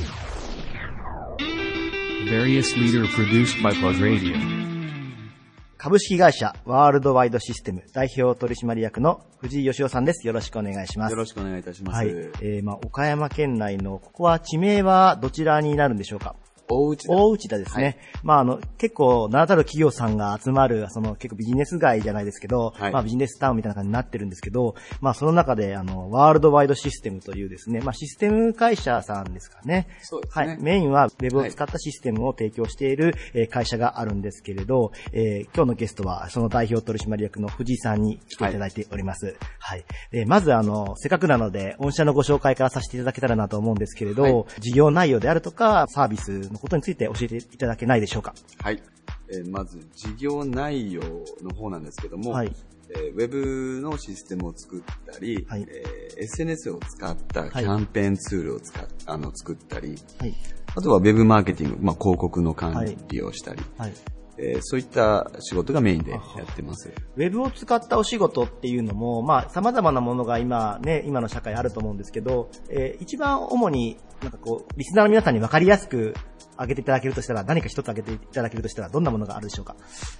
[5.77, 10.25] 株式会社ワールドワイドシステム代表取締役の藤井義雄さんです。
[10.25, 11.11] よろしくお願いします。
[11.11, 11.97] よろしくお願いいたします。
[11.97, 12.07] はい。
[12.09, 16.35] えー、まあ、岡山県内の、ここは地名はどちらになるんでしょうか？
[16.69, 17.97] 大内田大内田ですね。
[18.23, 29.87] まあ、あの、結構、名だたる企業さんが集まる、その、結構ビジネス街じゃないですけど、はいまあ、ビジネスタウンみたいな感じになってるんですけど、まあ、その中で、あの、ワールドワイドシステムというですね、まあ、システム会社さんですかね。
[30.01, 30.61] そうですねはい。
[30.61, 39.35] メインは、ウェブを使ったシステムを提供している、えー会社があるんですけれど、えー今日のゲストは、その代表取締役の藤井さんに来ていただいております。
[39.59, 39.85] はい。
[40.11, 48.33] で、まず、あの、せっかくなので、御社のご紹介からさせていただけたらなと思うんですけれど、はい事業内容であるとか、サービスのことについて教えていただけないでしょうか？
[48.61, 48.81] はい。
[49.29, 51.01] えーまず、事業内容
[51.41, 52.51] の方なんですけども、はい
[52.89, 60.33] えーウェブのシステムを作ったり、はいえー SNS を使ったキはいャンペーンツールを使っあの作ったり、はい。
[60.75, 63.93] あとはウェブマーケティング、まあ、広告の管理をしたり、はい。
[64.39, 66.19] えーそういった仕事がメインでや
[66.51, 66.91] ってます。
[67.15, 76.13] ウェブを使ったお仕事っていうのも、まあ、様々なものが今ね、今の社会あると思うんですけど、えー一番主に、なんかこう、リスナーの皆さんに分かりやすく
[76.55, 79.75] 挙げていただけるとしたら、何か一つ挙げていただけるとしたら、どんなものがあるでしょうか？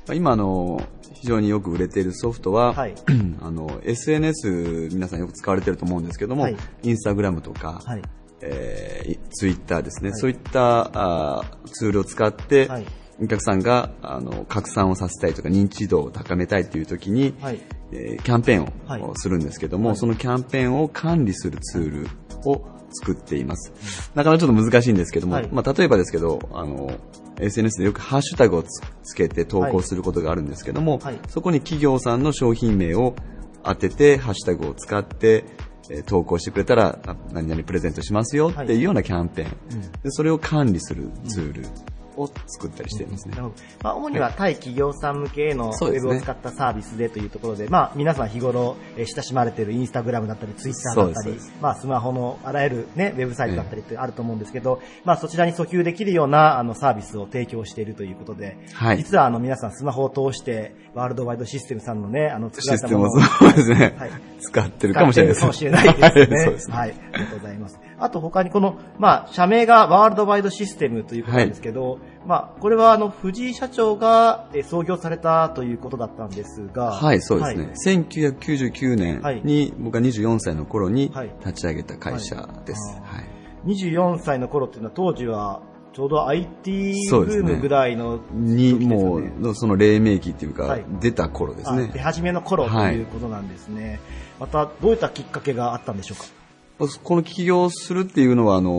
[0.08, 0.82] まあ今あの、
[1.14, 2.96] 非常によく売れているソフトは、はい。
[3.42, 6.58] あの、SNS 皆さんよく使われてると思うんですけども、はい。
[6.84, 8.02] インスタグラムとか、はい。
[8.42, 10.20] えー、ツイッターですね、はい。
[10.20, 10.92] そういった
[11.40, 12.86] あーツールを使って、はい
[13.22, 17.60] お客さんがあの拡散をさせたいとか認知度を高めたいという時に、はい。
[17.92, 19.04] えーキャンペーンを、はい。
[19.16, 19.98] するんですけども、はい。
[19.98, 22.08] そのキャンペーンを管理するツール
[22.46, 24.12] を作っています。
[24.16, 25.50] なかなかちょっと難しいんですけども、はい。
[25.52, 26.92] まあ、例えばですけど、あの、
[27.40, 31.20] SNS でよくハッシュタグをつつけて投稿することがあるんですけども、はい。
[31.28, 33.16] そこに企業さんの商品名を
[33.64, 35.46] 当てて、ハッシュタグを使って、
[35.90, 39.82] えー投稿してくれたら、あ何々プレゼントしますよっていうようなキャンペーン。
[40.04, 41.66] でそれを管理するツール
[42.18, 43.36] を作ったりしていますね。
[43.36, 43.56] なるほど。
[43.84, 58.98] まあ、主には対企業さん向けへのウェブを使ったサービスでというところで、まあ、皆さん日頃、えー親しまれているインスタグラムだったり、ツイッターだったりまあ、スマホのあらゆるね、ウェブサイトだったりってあると思うんですけど、まあ、そちらに訴求できるような、あの、サービスを提供しているということで、はい。
[58.98, 65.40] 実は、あの、皆さんスマホを通して、ワールドワイドシステムさんのね、あの、作られたものををそうですね、はい使ってるかもしれないです。
[65.40, 66.32] 使ってるかもしれないですね。
[66.38, 66.76] はいそうですね。
[66.78, 66.90] はい。
[66.90, 67.80] ありがとうございます。
[68.00, 77.64] あと他にこの、まあ、社名がワールドワイドシステムということなんですけど、まあ、これはあの、藤井社長がえー創業されたということだったんですが、はい、そうですね。
[77.66, 83.00] はい1999年に、僕が24歳の頃にはい立ち上げた会社です。
[83.02, 85.62] はいはい24歳の頃っていうのは当時は、
[85.98, 90.86] ちょうど IT ブームぐらいのに、時ですよもねう、その黎明期っていうか、はい。
[91.02, 92.00] 出た頃ですあね出。
[92.00, 94.00] 始めの頃とはいいうことなんですね。
[94.40, 96.16] また、どういったきっかけがあったんでしょ
[96.80, 96.94] うか？
[97.04, 98.70] この起業するっていうのは、あの、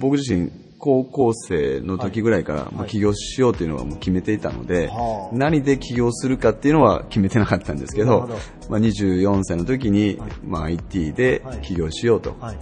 [0.00, 8.28] 僕自身、高校生の時ぐらいから、もう起業しようというのはもう決めていたので、はあ何で起業するかっていうのは決めてなかったんですけど、ど。
[8.70, 10.30] まあ、24歳の時に、はい。
[10.42, 11.60] まあ、IT ではい。
[11.60, 12.34] 起業しようと。
[12.40, 12.58] はい。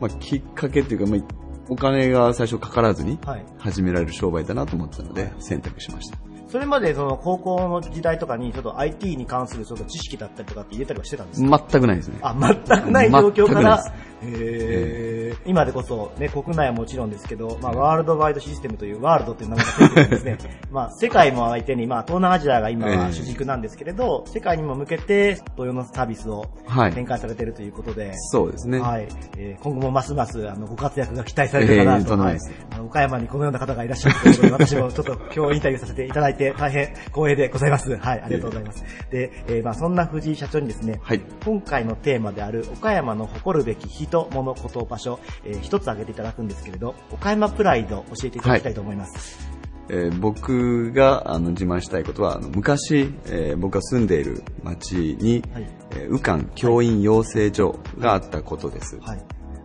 [0.00, 6.27] まあ、きっかけっていうか、まあ、お金が最初かからずにはい始められる商売だなと思ったので、選択しました。
[6.48, 11.66] それまでその高校の時代とかにちょっと IT に関するちょっと知識だったりとかって入れたりはしてたんですか？
[11.70, 12.08] 全くないです。
[12.08, 12.18] ね。
[12.22, 13.82] あ、全くない状況から？
[13.82, 13.92] 全
[14.32, 15.38] くない、へー。
[15.44, 20.38] 今でこそ、ね、国内はもちろんですけど、まあ、ワールドワイドシステムというワールドという名前がついてるんですね。
[20.72, 26.92] まあ、世界も相手に、まあ、東南アジアが今はええ主軸なんですけれど、世界にも向けて、同様のサービスをはい。
[26.92, 28.80] 展開されているということで、そうですね。
[28.80, 32.38] はい、えー今後もますますあのご活躍が期待されるかなええと、はい
[32.70, 37.96] あの岡山にこのような方がいらっしゃるということで、私もちょっと今日インタビューさせていただいて大変光栄でございます。
[37.96, 38.84] はい、ありがとうございます。
[39.10, 41.20] で、えーまあそんな藤井社長にですね、はい。
[41.44, 49.48] 今回のテーマである岡山の誇るべき人、物、こと、場所、えー一つ挙げていただくんですけれど、岡山プライドを教えていただきたいと思います。
[49.90, 58.98] えー僕があの自慢したいことは、あの昔、えー僕が住んでいる町に、はいえー、宇漢教員養成所があったことです。
[59.00, 59.18] はい。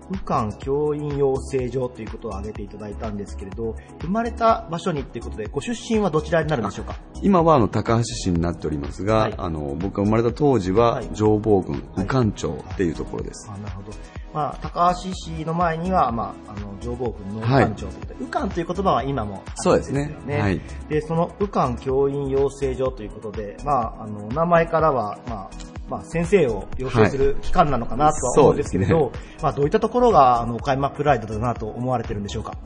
[0.10, 6.96] 武漢教員養成所ということを挙げていただいたんですけれど、生まれた場所にっていうことで、ご出身はどちらになるんでしょうか？
[7.22, 9.34] 今はあの高橋市になっておりますが、はい。
[9.38, 11.10] あの僕が生まれた当時ははい。
[11.14, 12.06] 上坊郡はい。
[12.06, 13.50] 宇漢町っていうところです。
[13.50, 13.92] あなるほど。
[14.34, 17.64] まあ、高橋市の前には、まあ、あの、情報軍の宇はい。
[17.66, 20.18] 漢町ということで、宇漢という言葉は今もあるんそうですね。
[20.28, 20.60] よはい。
[20.90, 25.50] で、その宇漢教員養成所ということで、まあ、あの、名前からは、まあ、
[25.90, 32.58] まあ、先生を養成する機関なのかなとは思うんですけれど、そうまあ、どういったところが、あの、岡山プライドだなと思われてるんでしょうか？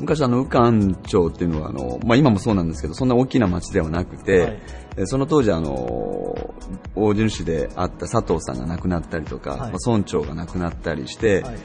[0.00, 0.72] 昔あの宇漢
[1.06, 4.58] 町っていうのはあの、まあ、今もそうなんですけどそんな大きな町ではなくて、はい。
[4.96, 6.54] えその当時あの
[6.96, 9.60] 大地主であった佐藤さんが亡くなったりとか、はい。
[9.60, 11.56] まあ、村長が亡くなったりして、はい。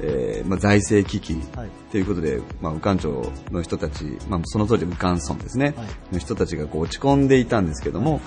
[0.00, 1.70] えーまあ、財政危機はい。
[1.92, 6.14] ということで、まあ、宇漢町の人たち、まあ、その当時宇漢村ですね、はい。
[6.14, 8.20] の人たちがこう落ち込んでいたんですけども、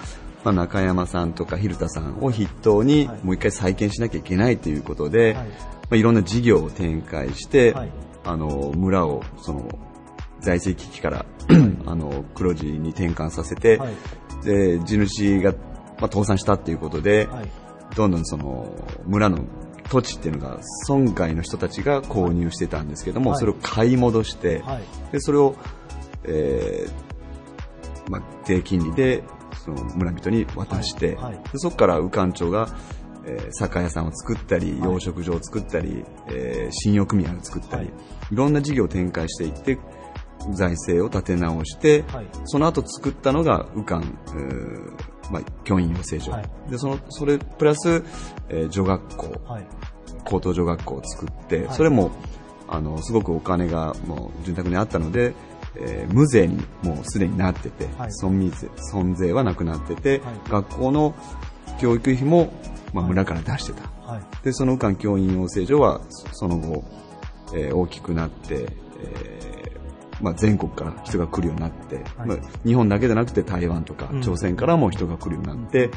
[0.47, 3.25] まあ、中山さんとか蛭田さんを筆頭にはい。
[3.25, 5.47] もう一回再建しなきゃいけないということで、はい。
[5.47, 5.51] ま
[5.91, 7.91] あ、いろんな事業を展開して、はい。
[8.23, 9.67] あの村をその
[10.39, 11.25] 財政危機から
[11.85, 13.95] あの黒字に転換させて、はい。
[14.45, 17.49] で地主が、まあ、倒産したっていうことで、はい。
[17.95, 18.73] どんどんその
[19.05, 19.45] 村の
[19.89, 23.39] 土地っていうのが村外の人たちが購入してたんですけども、はい。
[23.39, 24.83] それを買い戻して、はい。
[25.11, 25.55] でそれを、
[26.23, 29.23] えーまあ、低金利で
[29.67, 31.33] その村人に渡して、はい。
[31.33, 31.43] はい。
[31.51, 32.69] でそこから宇漢町が、
[33.25, 34.79] えー酒屋さんを作ったり、はい。
[34.79, 37.93] 養殖場を作ったり、えー信用組合を作ったり、はい。
[38.31, 39.77] い、ろんな事業を展開していって
[40.53, 42.27] 財政を立て直して、はい。
[42.45, 46.49] その後作ったのが宇漢、うーまあ、教員養成所、はい。
[46.69, 48.03] でそのそれプラス、
[48.49, 49.41] えー女学校。
[49.45, 49.67] はい。
[50.23, 51.75] 高等女学校を作って、はい。
[51.75, 52.11] それも
[52.67, 55.33] あのすごくお金がもう潤沢にあったので、
[55.79, 58.11] えー無税にもうすでになってて、はい。
[58.21, 60.49] 村民税村税はなくなってて、はい。
[60.49, 61.15] 学校の
[61.79, 62.53] 教育費も、
[62.93, 64.23] まあ、村から出してた、はい。
[64.43, 66.83] でその宇漢教員養成所はそその後、
[67.53, 68.67] えー大きくなって、
[68.99, 72.27] えーまあ、全国から人が来るようになって、はい。
[72.27, 74.21] まあ、日本だけじゃなくて台湾とかうん。
[74.21, 75.91] 朝鮮からも人が来るようになって、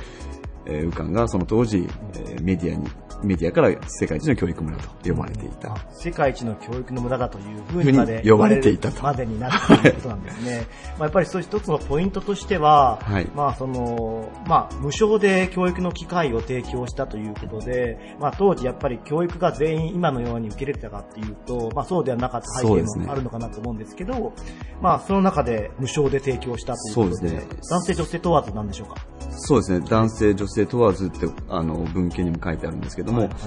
[0.66, 2.88] えー宇漢がその当時、えーメディアに
[3.22, 9.02] メディアから世界一の教育村と呼ばれていた、あ世界一の教育の無駄だというふうにまで呼ばれていたと。
[9.02, 10.66] までになったということなんですね。
[10.98, 13.28] まあやっぱりそう一つのポイントとしては、はい。
[13.34, 24.32] まあその、まあ無償で教育の機会を提供したということで、まあ当時やっぱり教育が全員今のように受け入れてたかっていうと、まあそうではなかった背景もあるのかなと思うんですけど、
[24.80, 27.48] まあその中で無償で提供したということで、ですね。
[27.70, 28.94] 男性女性問わずなんでしょうか？
[29.42, 33.38] そうですね、男性、女性問わずって、あの、文献にも書いてあるんですけども、はいはい。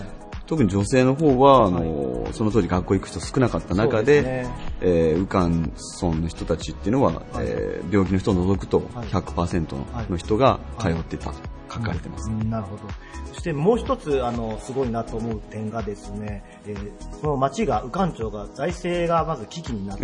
[0.45, 4.55] 特に女性の方は、あの、その当時学校行く人少なかった中で、そうですね。
[4.82, 5.49] え村
[6.22, 11.34] の人たちっていうのは、えー病気の人を除くと100%の人が通ってたと
[11.74, 12.30] 書かれてます。
[12.30, 12.84] うんなるほど。
[13.34, 20.03] そしてもう一つ、あの、すごいなと思う点がですね、えーその町が、右官庁が財政がまず危機になって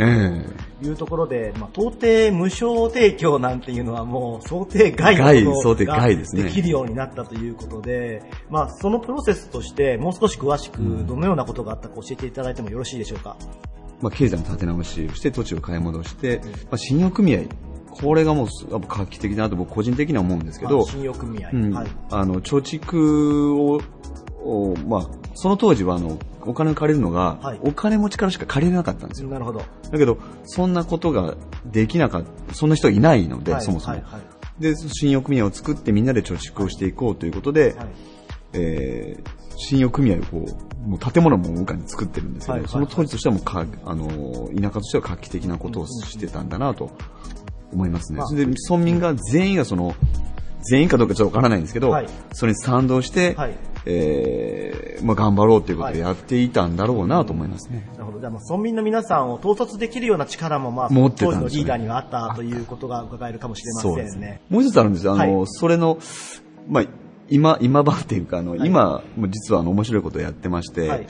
[0.81, 13.35] というところで、まあ、到底無償提供なんていうのはもう想定外のことが外ですねできるようになったということで、まあ、そのプロセスとしてもう少し詳しくどのようなことがあったか教えていただいてもよろしいでしょうか？
[14.01, 17.41] まあ、経済の立て直しをして土地を買い戻して、まあ、信用組合、
[17.91, 21.49] これがもうすやっぱ画期的だなと僕個人的には思うんですけど、まあ信用組合。
[21.51, 21.87] うんはい。
[22.11, 23.81] あの、貯蓄を、
[24.43, 29.29] をまあ、その当時はあの、お金を借りるのが、はいお金持ちからしか借りれなかったんですよ。
[29.29, 29.59] なるほど。
[29.59, 31.35] だけど、そんなことが
[31.65, 33.95] できなかった、そんな人いないので、はいそもそも。
[33.95, 34.21] はいはい
[34.59, 37.87] で、信用組合を作ってみんなで貯蓄をしていこうということで、はい
[38.53, 40.45] えー信用組合をこ
[40.85, 44.07] う、もう建物も向かに作ってるんですけど、はいはいその当時としてはもうか、あの、
[44.55, 46.91] 田舎としては画期的なことをしてたんだなと
[47.73, 48.19] 思いますね。
[48.19, 49.95] まあそれで、村民が全員がその、
[50.61, 53.55] 全員かどうかちょっとわからないんですけど、はいそれに賛同して、はい
[53.85, 57.89] えーまあ、頑張ろうということでやっていたんだろうなと思いますね。
[57.93, 58.19] なるほど。
[58.19, 63.95] じゃあ、まあ、村民の皆さんを統率できるような力も、まあ、持って当時のたんですよねリーダーにはあったということが伺えるかもしれませんね。
[63.95, 64.41] そうですね。
[64.49, 65.13] もう一つあるんですよ。
[65.13, 65.97] あの、はいそれの、
[66.67, 66.85] まあ、
[67.29, 71.07] 今、今版っていうか、あの、はい今、実はあの、面白いことをやってまして、はい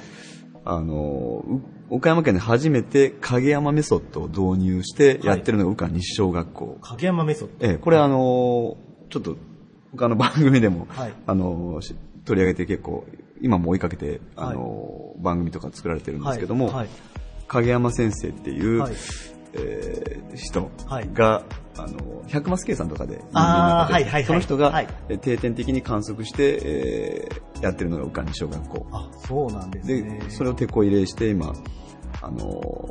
[0.65, 6.77] あの、う岡山県で初めて影山メソッドを導入してやってるのが宇川西小学校。
[6.81, 7.67] 影山メソッド。
[7.67, 8.77] ええ、これあの、
[9.09, 9.37] ちょっと、
[9.91, 11.13] 他の番組でも、はい。
[11.25, 13.05] あの、し取り上げて結構、
[13.41, 16.75] 今も追いかけて、あの、番組とか作られてるんですけども、はい。
[16.75, 16.87] はい。
[17.47, 18.93] 影山先生っていう、はい。
[19.53, 21.09] えー人はい。
[21.11, 21.43] が、
[21.83, 24.83] あの、百マス計算とかであはいはいはいその人が、
[25.21, 28.87] 定点的に観測して、えーやってるのが宇川西小学校。
[28.91, 30.21] あ、そうなんですで、ね。
[30.29, 31.53] それを手こ入れして、今、
[32.21, 32.89] あの、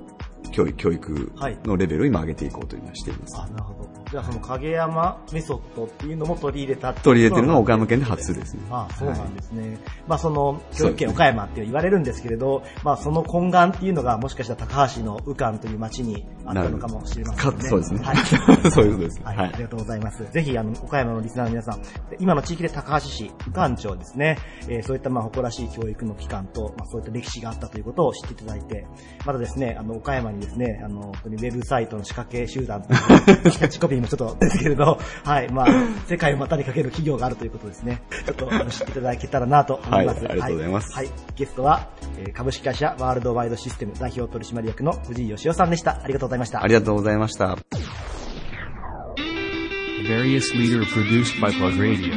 [0.52, 1.32] 教育、教育
[1.64, 3.38] のレベルを今上げていこうというのはしています。
[3.38, 3.88] あ、なるほど。
[4.10, 8.62] じゃあ、その影山メソッドっていうのも取り入れた取り入れてるのが岡山県で初ですね。
[8.70, 9.78] あそうなんですね。
[10.06, 17.58] まあその、教育県岡山って言われるんですけれど、まあその根幹っていうのがもしかしたら高橋の宇漢という町にあったのかもしれませんね。
[17.58, 18.16] かそうですねはい。
[18.70, 19.36] そういうことですはい。
[19.36, 20.24] はいありがとうございます。
[20.32, 21.80] ぜひ、あの、岡山のリスナーの皆さん、
[22.18, 24.38] 今の地域で高橋市、宇漢町ですね、
[24.68, 28.86] えーそういったまあ誇らしい教育の機関と、まあそういった歴史があったということを知っていただいて、
[29.26, 32.98] またですね、あの、岡山にですね、あの、本当にウェブサイトの仕掛け集団という、
[33.50, 35.66] キャッチコピーもちょっとですけれど、はい、まあ、
[36.06, 38.02] 世界を股にかける企業があるということですね。
[38.24, 40.24] ちょっとあの知っていただけたらなと思います。
[40.24, 41.06] はいありがとうございますはい。
[41.06, 41.88] はいゲストは、
[42.18, 46.00] えー株式会社ワールドワイドシステム代表取締役の藤井義雄さんでした。
[46.02, 46.37] ありがとうございました。
[46.40, 47.58] ありがとうございました。
[50.08, 52.14] Various leader produced by Plug Radio.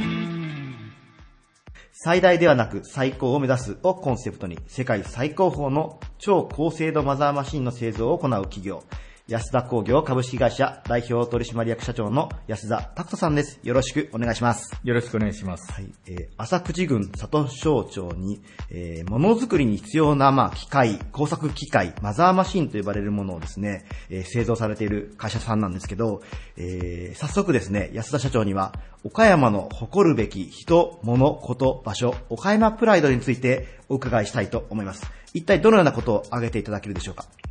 [2.03, 8.83] 最大ではなく最高を目指すをコンセプトに世界最高峰の超高精度マザーマシンの製造を行う企業、
[9.31, 13.61] 安田工業株式会社代表取締役社長の安田拓人さんです。
[13.63, 14.77] よろしくお願いします。
[14.83, 15.71] よろしくお願いします。
[15.71, 26.21] はい、えー、朝口郡里省庁に、えー、ものづくりに必要な、まあ、機械、工作機械、マザーマシンと呼ばれるものをですね、えー製造されている会社さんなんですけど、
[26.57, 28.73] えー、早速ですね、安田社長には、
[29.05, 35.09] 岡山の誇るべき人、物、こと、場所、岡山プライドについてお伺いしたいと思います。
[35.33, 37.23] 一体どのようなことを挙げていただけるでしょうか？
[37.23, 37.50] あ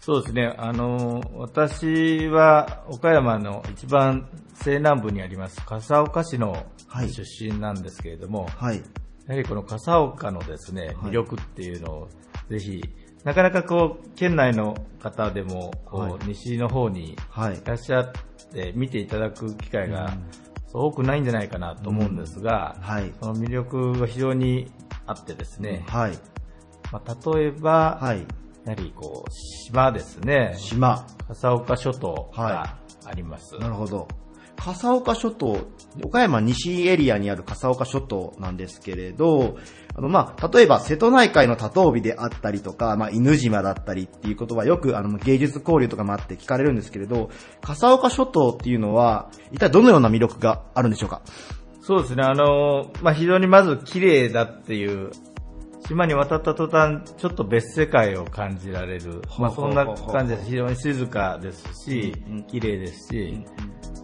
[0.00, 0.54] そうですね。
[0.58, 8.76] あの、私は岡山の一番西南部にあります笠岡市のはい出身なんですけれども、はい。
[9.26, 12.08] やはりこの笠岡のですね、はい魅力っていうのを
[12.48, 12.82] ぜひ、
[13.24, 17.60] なかなかこう、県内の方でも、こう、はい西の方にいはい。
[17.64, 18.12] らっしゃっ
[18.52, 20.16] て見ていただく機会が、
[20.72, 23.12] 多くないんじゃないかなと思うんですが、はい。
[23.20, 24.70] その魅力が非常に
[25.06, 26.18] あってですね、はい。
[26.92, 27.98] まあ、例えば、
[28.66, 28.76] はい。
[28.76, 30.54] やはりこう、島ですね。
[30.58, 31.06] 島。
[31.28, 33.56] 笠岡諸島はがあります。
[33.58, 34.08] なるほど。
[34.56, 35.58] 笠岡諸島、
[36.02, 39.58] 岡山西エリアにある笠岡諸島なんですけれど、
[39.94, 51.20] あの、まあ、例えば瀬戸内海の多島美であったりとか、まあ、犬島だったりっていうことはよく、あの、芸術交流とかもあって聞かれるんですけれど、笠岡諸島っていうのは、一体どのような魅力があるんでしょうか？
[51.82, 55.10] そうですね、あの、まあ、非常にまず綺麗だっていう、
[55.88, 59.22] 島に渡った途端、ちょっと別世界を感じられる。
[59.38, 60.46] まあ、そんな感じです。
[60.50, 62.14] 非常に静かですし、
[62.48, 63.44] 綺麗ですし、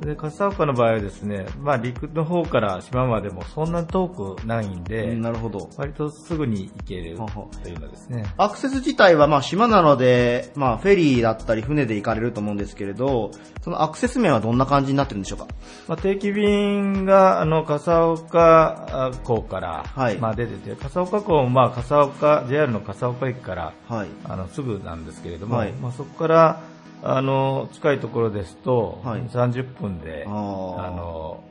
[0.01, 5.71] で、笠岡の場合はですね、まあ陸の方から島までもそんな遠くないんで、なるほど。
[5.77, 7.17] 割とすぐに行ける
[7.63, 8.25] というのですね。
[8.37, 13.31] アクセス自体はまあ島なので、まあフェリーだったり船で行かれると思うんですけれど、
[13.63, 15.47] そのアクセス面はどんな感じになってるんでしょうか？
[15.87, 24.09] まあ、定期便が、あの、笠岡港から、はいまあ出てて、笠岡港もまあ笠岡、JR の笠岡駅から、はい。
[24.25, 26.61] あの、すぐなんですけれども、はいまあそこから、
[27.03, 31.43] あの、近いところですと、はい30分で、あの、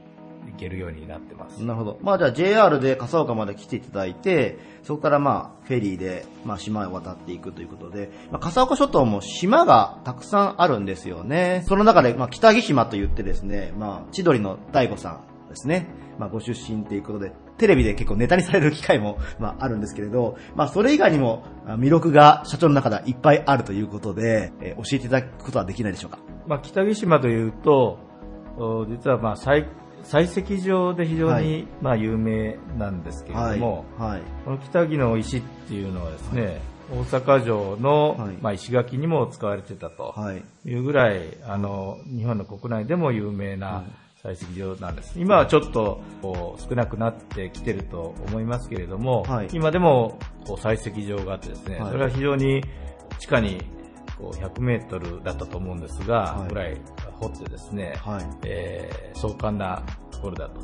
[0.47, 1.63] 行けるようになってます。
[1.63, 1.99] なるほど。
[2.01, 11.63] まあじゃあ JR で笠岡まで来ていただいて、そこからまあフェリーでまあ島を渡っていくということで、まあ、笠岡諸島も島がたくさんあるんですよね。
[11.67, 15.87] その中でまあ北木島と言ってですね、まあ千鳥の大悟さんですね。
[16.17, 26.19] まあご出身ということで、テレビで結構ネタにされる機会も まああるんですけれど、まあそれ以外にもあ魅力が社長の中ではいっぱいあるということで、えー教えていただくことはできないでしょうか？
[26.47, 27.99] まあ、北木島というと、
[28.57, 29.65] お実はまあ採
[30.03, 34.21] 採石場で非常に、はいまあ有名なんですけれども、はい。
[34.43, 36.59] この北木の石っていうのはですね、
[36.91, 40.41] 大阪城の、はいまあ、石垣にも使われてたとはい。
[40.65, 43.83] いうぐらい、あの、日本の国内でも有名な
[44.23, 45.19] 採石場なんです。
[45.19, 52.63] 今はちょっとこう少なくなってきてると思いますけれども、はい今でもこう採石場があってですね、はいそれは非常に
[53.19, 53.61] 地下に
[54.17, 56.77] こう100メートルだったと思うんですが、はいぐらい
[57.19, 58.25] 掘ってですね、はい。
[58.45, 60.61] えー壮観なところだと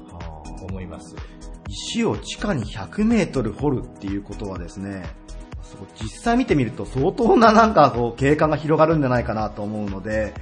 [0.67, 1.15] 思います。
[1.67, 5.03] 石を地下に100メートル掘るっていうことはですね、
[6.01, 10.33] 実際見てみると相当ななんかこう景観が広がるんじゃないかなと思うので、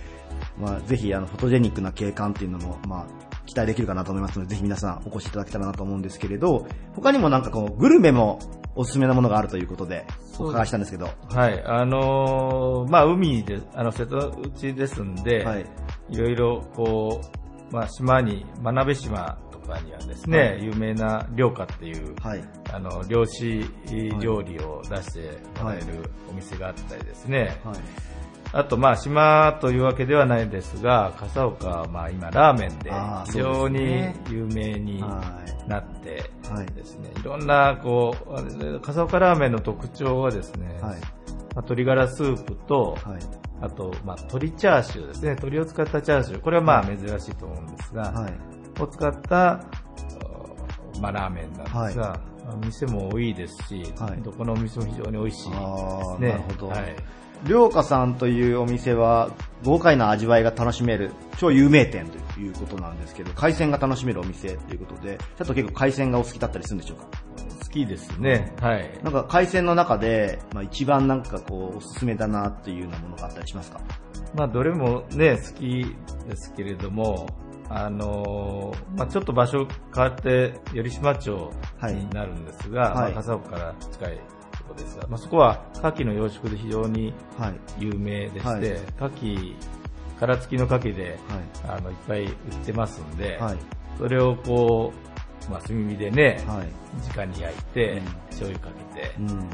[0.59, 3.05] まあぜひあのフォトジェニックな景観っていうのもまあ
[3.45, 8.39] 期待できるかなと思いますので、ぜひ皆さんお越しいただけたらなと思うんですけれど、他にもなんかこうグルメも
[8.75, 10.05] おすすめなものがあるということで、
[10.37, 15.65] お伺いしたんですけど、はい、あのーまあ、海で、あの、瀬戸内ですんで、はい。
[16.09, 17.21] い、ろいろ、こ
[17.71, 20.65] う、まあ、島に、真鍋島とかにはですね、はい。
[20.65, 22.43] 有名な漁家っていう、はい。
[22.73, 23.65] あの、漁師
[24.19, 27.57] 料理を出してもらえるお店があったりですね。
[27.63, 27.75] はい。
[28.55, 32.89] あと、まあ、島というわけではないですが、笠岡は、まあ、今、ラーメンで
[33.25, 35.21] 非常に有名には
[35.67, 35.69] い。
[35.69, 36.65] なってはい。
[36.67, 40.81] ですね、いろんな、こう笠岡ラーメンの特徴はですね、はい。
[40.81, 40.95] まあ
[41.55, 43.19] 鶏ガラスープと、はい。
[43.61, 45.29] あと、まあ、鶏チャーシューですね。
[45.31, 46.39] 鶏を使ったチャーシュー。
[46.39, 48.81] これはまあ珍しいと思うんですが、はい。
[48.81, 49.65] を使った、
[50.95, 55.49] おまあ、ラーメンなんですが、まあ店も多いですし、はいどこのお店も非常に美味しいです。
[55.49, 56.95] なるほどはい。
[57.45, 59.31] りょうかさんというお店は
[59.63, 67.07] 豪快な味わいが楽しめる超有名店ということなんですけど、海鮮が楽しめるお店ということで、ちょっと結構海鮮がお好きだったりするんでしょうか？
[67.63, 68.53] 好きですね。
[68.61, 68.99] はい。
[69.03, 73.79] なんか海鮮の中で、まあ、一番なんかこうおすすめだなっていうようなものがあったりしますか？
[74.33, 75.95] まあ、どれもね、好き
[76.27, 77.27] ですけれども、
[77.69, 81.51] あのーまあ、ちょっと場所変わって、頼島町
[81.89, 84.34] になるんですが、はいまあ、笠岡から近いと
[84.75, 87.55] ですが、まあ、そこは牡蠣の養殖で非常にはい。
[87.79, 89.55] 有名でして、はい牡蠣、
[90.19, 91.03] 殻付きの牡蠣で、
[91.63, 91.77] はい。
[91.77, 92.31] あの、いっぱい売っ
[92.65, 93.57] てますんで、はい。
[93.97, 94.93] それをこ
[95.47, 96.67] う、まあ、炭火でね、はい。
[97.15, 99.49] 直に焼いて、うん醤油かけて、うん。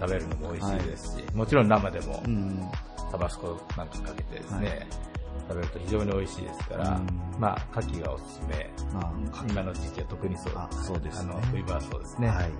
[0.00, 2.70] 食べるのも美味しいですし、もちろん生でも、うん。
[3.10, 5.07] タバスコなんかかけてですね、はい
[5.40, 8.70] 食べると非常に美味しいですから、うんまあ、牡蠣がおすすめ。
[8.92, 9.12] まあ、
[9.48, 12.28] 今の時期は特にそうあそうですねあの、冬場はそうですね。
[12.28, 12.50] はい。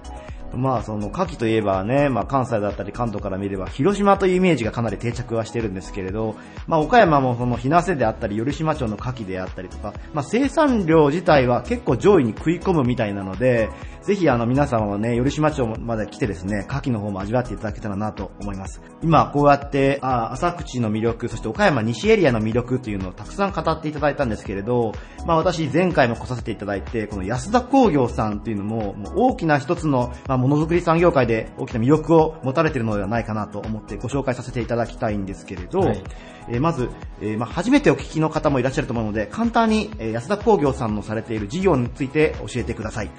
[0.54, 13.68] まあ、その、牡蠣といえばね、まあ、関西だったり関東から見れば、広島というイメージがかなり定着はしてるんですけれど、まあ、岡山もその、日生であったり、頼島町の牡蠣であったりとか、まあ、生産量自体は結構上位に食い込むみたいなので、
[14.02, 18.80] ぜひあの、皆様はね、頼島町まで来てですね、牡蠣の方も味わっていただけたらなと思います。
[19.02, 24.92] 今、こうやって、あ浅口の魅力、そして岡山西エリアの魅力というのをたくさん語っていただいたんですけれど、
[25.26, 36.02] まあ、私、前回も来させていただいて、この安田工業さんっていうのも、もう大きな一つの、まあ、ものづくり産業界で大きな魅力を持たれているのではないかなと思ってご紹介させていただきたいんですけれど、はい
[36.50, 36.90] えーまず、
[37.20, 43.10] えーまあ、初めてお聞きの方もいらっしゃると思うので、簡単に、えー安田工業さんのされている事業について教えてください。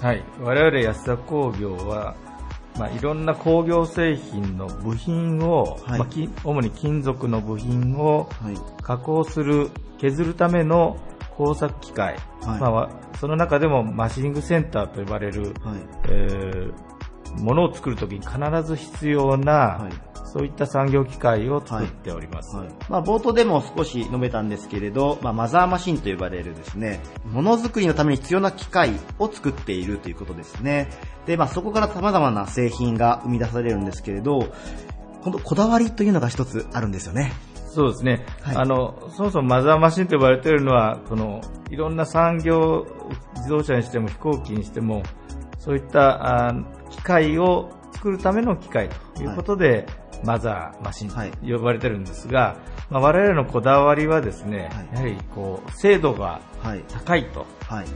[0.00, 0.24] はい。
[0.40, 2.14] 我々安田工業は、
[2.78, 8.56] まあ、いろんな工業製品の部品を、はいまあ、き主に金属の部品をはい。
[8.82, 10.96] 加工する、削るための
[11.36, 15.54] 工作機械、はいまあわ、その中でもマシニングセンターと呼ばれる、はい。
[16.08, 16.72] えー
[17.36, 22.56] ものを作るときに必ず必要な、はいそういった産業機械を作っております。
[22.56, 30.88] はいまあ、冒頭でも少し述べたんですけれど、まあ、マザーマシンと呼ばれるですね、ものづくりのために必要な機械を作っているということですね。
[31.26, 34.52] で、まあ、そこから様々な製品が生み出されるんですけれど、
[35.22, 37.32] 本当こだわりというのが一つあるんですよね。
[37.70, 42.86] そうですね、はいあのそもそもマザーマシンと呼ばれているのはこのいろんな産業
[43.36, 45.02] 自動車にしても飛行機にしても
[45.58, 46.54] そういったあ
[46.90, 49.86] 機械を作るための機械ということで、
[50.24, 51.16] マザーマシンと
[51.46, 52.56] 呼ばれてるんですが、
[52.90, 56.40] まあ、我々のこだわりはですね、やはりこう精度が
[56.88, 57.86] 高いと、はい。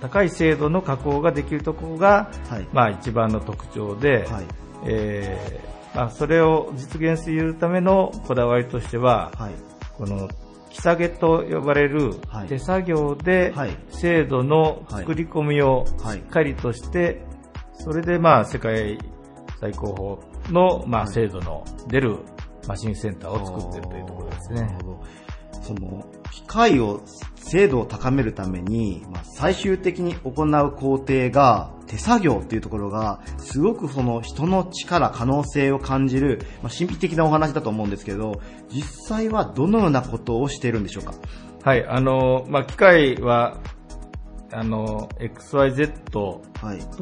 [0.00, 2.68] 高い精度の加工ができるところが、はい。
[2.72, 4.44] まあ、一番の特徴で、はい。
[4.84, 9.52] えーまあ、それを実現するためのこだわりとしては、はい。
[9.96, 10.28] この
[10.70, 12.48] 木下げと呼ばれるはい。
[12.48, 13.76] 手作業ではい。
[13.90, 17.22] 精度の作り込みをしっかりとして、
[17.72, 18.98] それでまあ世界
[19.60, 22.18] 最高峰のまあ精度の出る
[22.66, 24.78] マシンセンターを作っているというところですね。
[25.62, 27.02] その、機械を、
[27.36, 38.40] 精度を高めるために、まあ、最終的に行う工程が、手作業っていうところが、すごくその人の力、可能性を感じる、まあ、神秘的なお話だと思うんですけど、
[38.70, 41.14] 実際はどのようなことをしているんでしょうか？
[41.64, 43.58] はい、あの、まあ、機械は、
[44.52, 46.42] あの、XYZ と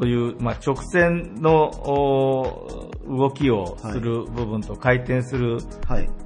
[0.05, 5.59] いう、まあ、直線のお動きをする部分と回転する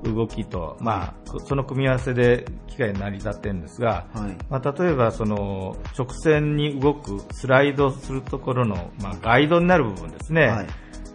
[0.03, 1.13] 動きと、まあ、
[1.45, 4.37] その組み合わせで機械に成り立ってるんですが、はい。
[4.49, 10.47] まあ、例えばその直線に動くスライドするところの、まあ、ガイドになる部分ですね。
[10.47, 10.67] はい。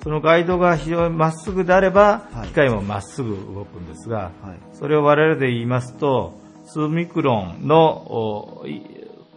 [0.02, 4.30] そのガイドが非常にまっすぐであれば、機械もまっすぐ動くんですが、
[4.72, 8.62] それを我々で言いますと、数ミクロンの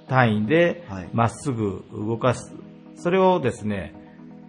[0.10, 0.84] 単位で
[1.14, 2.54] まっすぐ動かす。
[2.96, 3.96] それをですね、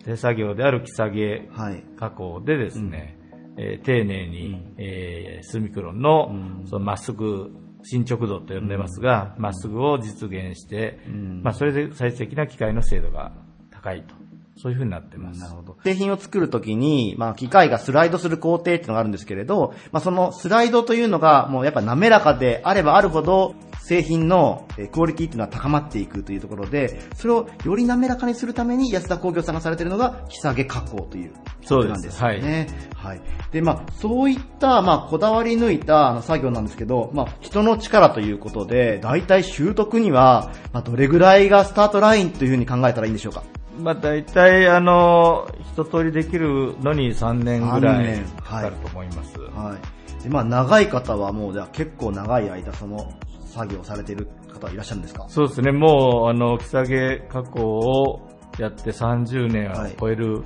[0.04, 1.48] 手作業である木下げ
[1.96, 3.16] 加工でですね、
[3.56, 6.32] えー丁寧に、えー数ミクロンの
[6.64, 7.52] そのまっすぐ
[7.82, 11.00] 進捗度と呼んでますが、まっすぐを実現して、
[11.42, 13.32] まあ、それで最終的な機械の精度が
[13.70, 14.14] 高いと。
[14.56, 15.40] そういうふうになってます。
[15.40, 15.78] なるほど。
[15.84, 23.54] 製品を作るときに、まあ、機械がスライドする工程っていうのがあるんですけれど、まあ、そのスライドというのが、もうやっぱ滑らかであればあるほど、
[23.90, 31.32] 製品のえークオリティっていうのは高まっていくというところで、それをより滑らかにするために安田工業さんがされているのが、木下げ加工という
[31.64, 32.68] そうなんですよね。
[32.94, 33.20] はい。
[33.50, 43.42] で、まあ、そういった、まあ、こだわり抜いたあの作業なんですけど、まあ、人の力ということで、大体習得には、まあ、どれぐらいがスタートラインというふうに考えたらいいんでしょうか？
[43.80, 49.36] まあ、大体、あの、一通りできるのに3年ぐらいかかると思います。
[49.40, 49.74] は
[50.20, 50.22] い。
[50.22, 53.12] で、まあ、長い方はもう、じゃあ結構長い間、その、
[53.50, 55.26] 作業されている方はいらっしゃるんですか？
[55.28, 58.28] そうですね、もう、あの、木下げ加工を
[58.58, 60.42] やって30年を超える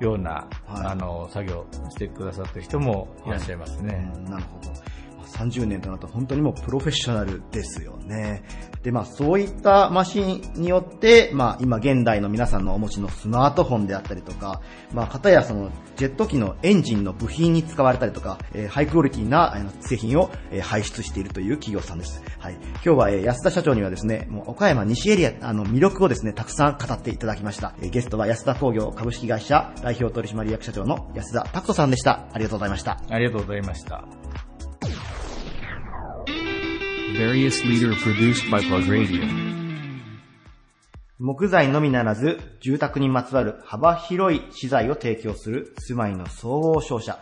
[0.00, 4.10] ような、あの、作業してくださってる人もいらっしゃいますね。
[4.14, 4.87] うんなるほど。
[5.28, 8.42] 30年となると本当にもうプロフェッショナルですよね。
[8.82, 14.60] で、まあそういったマシンによって、まあ今現代の皆さんのお持ちのスマートフォンであったりとか、
[14.92, 22.22] まあ方やそのジェット機のエンジンの部品に使われたりとか、えーハイクオリティな製品を、えー輩出しているという企業さんです。
[22.38, 22.54] はい。
[22.54, 27.74] 今日は、安田社長にはですね、もう岡山西エリア、あの魅力をですね、たくさん語っていただきました。
[27.80, 32.28] ゲストは安田工業株式会社代表取締役社長の安田拓人さんでした。
[32.32, 33.00] ありがとうございました。
[33.08, 34.47] ありがとうございました。
[37.18, 39.24] Various leader produced by Plug Radio.
[41.18, 47.18] 木材のみならず、住宅にまつわる幅広い資材を提供する住まいの総合商社、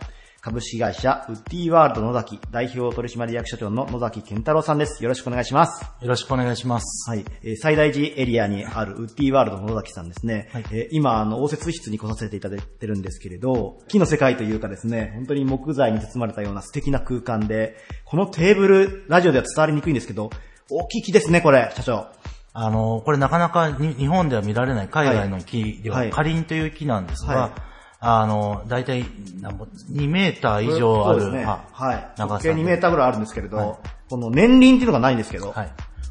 [0.47, 5.03] 株式会社ウッディワールド野崎代表取締役社長の野崎健太郎さんです。
[5.03, 5.83] よろしくお願いします。
[5.99, 7.09] よろしくお願いします。
[7.09, 7.25] はい。
[7.43, 10.49] えー最大寺エリアにあるウッディワールドの野崎さんですね。
[10.71, 17.75] えー今、あの、応接室に来させていただいてるんですけれど、木の世界というかですね、本当に木材に包まれたような素敵な空間で、
[18.05, 20.29] このテーブル、ラジオでは伝わりにくいんですけど、
[20.71, 22.07] 大きい木ですね、これ、社長。
[22.53, 29.05] あの、これなかなかに日本では見られない海外の木では、はいカリンという木なんですが、はいあの、だいたい
[29.41, 31.45] なんぼ2メーター以上ある、そうですね。
[31.45, 32.13] ははい。
[32.17, 33.79] 長さ直径2メーターぐらいあるんですけれど、
[34.09, 35.53] この年輪っていうのがないんですけど、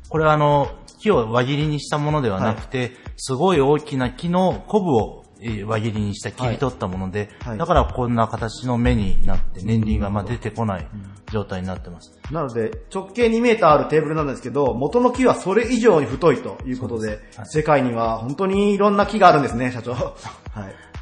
[0.09, 0.69] これはあの、
[0.99, 7.59] 木を輪切りにしたものではなくて、すごい大きな木のコブをえー輪切りにした切り取ったもので、はい。
[7.59, 10.87] だからこんな形の目になって年輪がまあ出てこない
[11.31, 12.19] 状態になってます。
[12.31, 19.93] なので、直径2メーターあるテーブルなんですけど、元の木はそれ以上に太いということで、世界には本当にいろんな木があるんですね、社長。
[19.93, 20.15] はい。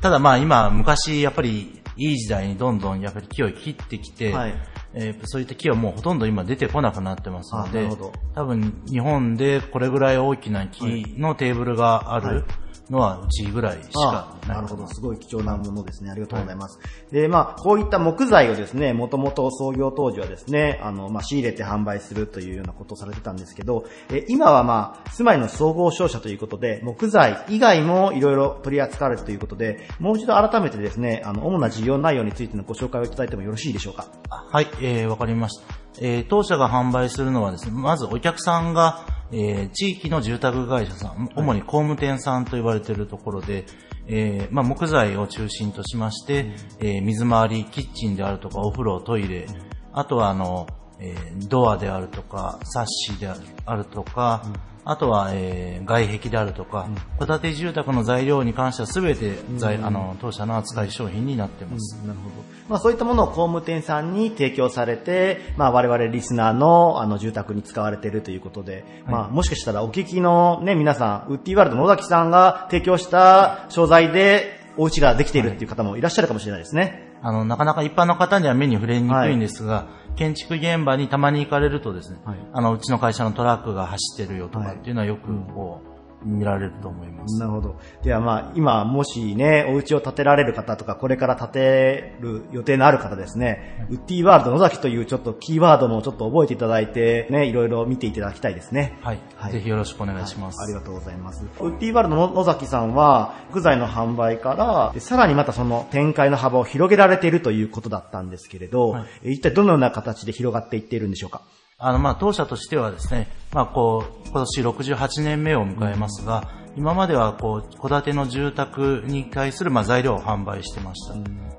[0.04, 4.54] ただまあ今、昔やっぱりいい時代にどんどんやっぱり木を切ってきて、はい。
[4.92, 7.88] えーそういった木はもうほとんど今出てこなくなってますので
[8.34, 12.44] 多分日本でこれぐらい大きな木のテーブルがある、はい
[12.90, 14.86] のはうちぐらいしかなるほど。
[14.88, 16.10] すごい貴重なものですね。
[16.10, 16.78] ありがとうございます。
[16.78, 34.06] はい、で、まあ、こういった木材をですね、もともと創業当時はですね、あの、まあ、仕入れて販売するというようなことをされてたんですけど、え今はまあ、住まいの総合商社ということで、木材以外もいろいろ取り扱われるということで、もう一度改めてですね、あの、主な事業内容についてのご紹介をいただいてもよろしいでしょうか？
[34.28, 35.64] はい、えー、わかりました。
[36.00, 39.06] えー、当社が販売するのはですね、まずお客さんが、
[39.36, 43.66] えー、地域の住宅会社さん、主に工務店さんと呼ばれているところで、
[44.06, 49.46] えー、まあ、木材を中心としまして、えー、水回り、キッチンであるとか、お風呂、トイレ、
[49.92, 50.68] あとはあの、
[51.00, 54.44] えー、ドアであるとか、サッシであるとか、
[54.86, 61.96] あとは、えー、外壁であるとか、戸、建て住宅の材料に関しては全て、材、あの、当社の扱い商品になってます。
[62.06, 62.34] なるほど。
[62.68, 77.14] まあそういったものを工務店さんに提供されて、まあ我々リスナーのあの住宅に使われているということで、はい、まあもしかしたらお聞きのね、皆さん、ウッディワールド野崎さんが提供した商材でお家ができているっていう方もいらっしゃるかもしれないですね。
[77.22, 85.93] あの、なかなか一般の方には目に触れにくいんですが、はい、建築現場にたまに行かれるとですね、はい、あの、うちの会社のトラックが走ってるよとかっていうのはよくこう、
[86.24, 87.38] 見られると思います。
[87.38, 87.76] なるほど。
[88.02, 98.98] ではまあ、今、もしね、お家を建てられる方とか、これから建てる予定のある方ですね、はい、ウッディワールド野崎というちょっとキーワードもちょっと覚えていただいて、ね、いろいろ見ていただきたいですね。
[99.02, 99.18] はい。
[99.36, 101.44] はい、ぜひよろしくお願いします、はい、ありがとうございます。
[101.44, 111.42] ウッディワールド野崎さんは、木材の販売から、さらにまたその展開の幅を広げられているということだったんですけれど、はい、一体どのような形で広がっていっているんでしょうか？
[111.78, 121.14] あの、まあ、当社としてはですね、まあ、こう、今年68年目を迎えますが、うん今まではこう、戸建ての住宅に対するまあ材料を販売してました。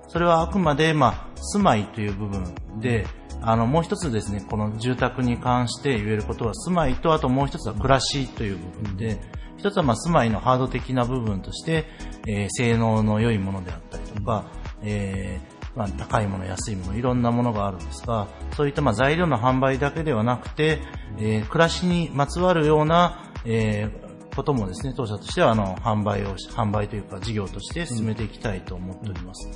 [0.08, 3.08] それはあくまでまあ、住まいという部分で、
[3.42, 9.22] あの、もう一つですね、この住宅に関して言えることは、住まいと、あともう一つは暮らしという部分で、
[9.58, 11.86] 一つはまあ、住まいのハード的な部分として、
[12.28, 14.46] えー、性能の良いものであったりとか、
[14.84, 20.80] えー、まあ、高いもの、安いもの、いろんなものがあるんですが、そういったまあ材料の販売だけではなくて、
[21.18, 29.50] えー、暮らしにまつわるような、えー、こともですね、当社としてはあの販売を、販売というか事業として進めていきたいと思っております。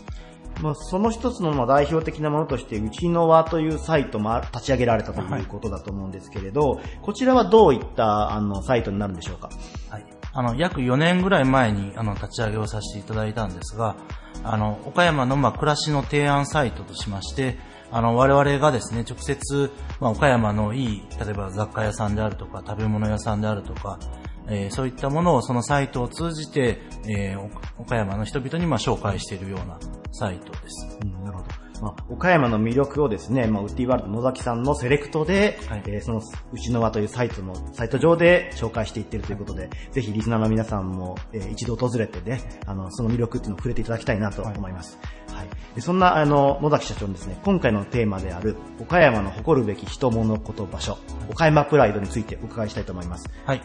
[0.57, 9.49] うん、まあ、その一つのまあ代表的なものとして、うちの輪というサイトも立ち上げられたということだと思うんですけれど、はい、こちらはどういったあのサイトになるんでしょうか？
[9.89, 10.05] はい。
[10.33, 13.95] あの、約4年ぐらい前にあの立ち上げをさせていただいたんですが、
[14.43, 17.57] あの、岡山のま暮らしの提案サイトとしまして、
[17.91, 23.99] あの、我々がですね、直接、ま、岡山のいい、例えば雑貨屋さんであるとか、食べ物屋さんであるとか、
[24.47, 27.49] えー、そういったものをそのサイトを通じて、えー、
[27.79, 29.79] 岡山の人々にま紹介しているような
[30.11, 30.97] サイトです。
[31.01, 31.58] うん、なるほど。
[31.81, 36.21] まあ、岡山の魅力をですね、まあ、ウッディワールド野崎さんのセレクトで、はい、えー、その、
[36.51, 44.97] うちの輪というサイトの、サイト上で紹介していってるということで、ぜひリスナーの皆さんも、えー、一度訪れてね、あの、その魅力っていうのを触れていただきたいなと思います。
[45.27, 45.37] はい。
[45.39, 50.97] はい、でそんな、あの、野崎社長にですね、今回のテーマである、岡山の誇るべき人物こと場所、
[51.29, 53.29] 岡山プライドについてお伺いしたいと思います。
[53.45, 53.61] はい。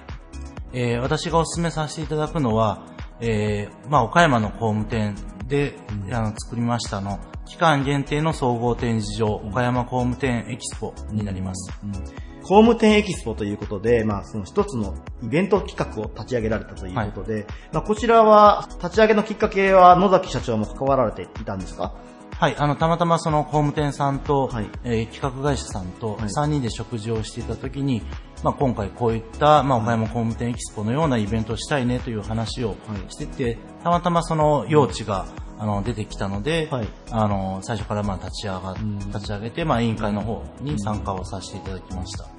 [0.72, 2.86] えー、私がお勧めさせていただくのは、
[3.20, 5.14] えー、まあ、岡山の工務店
[5.46, 5.74] で、
[6.06, 11.72] うん、あの作りましたの、期間限定の総合展示場、岡山工務店エキスポになります。
[11.84, 21.94] うん、工務店エキスポということで、まあ、その一つのイベント企画を立ち上げられたということで、はい、まあ、こちらは、立ち上げのきっかけは野崎社長も関わられていたんですか？
[22.36, 28.02] はい、あの、たまたまその工務店さんと、はい、えー、企画会社さんと3人で食事をしていたときに、
[28.44, 32.76] まあ、今回こういった、まあ、岡山工務店エキスポのようなイベントをしたいねという話を
[33.08, 35.24] してて、たまたまその用地が、
[35.58, 38.76] あの、出てきたので、はい、あの、最初からまあ立ち上が、
[39.06, 42.24] 立ち上げて、まあ、委員会の方に参加をさせていただきました。
[42.24, 42.30] は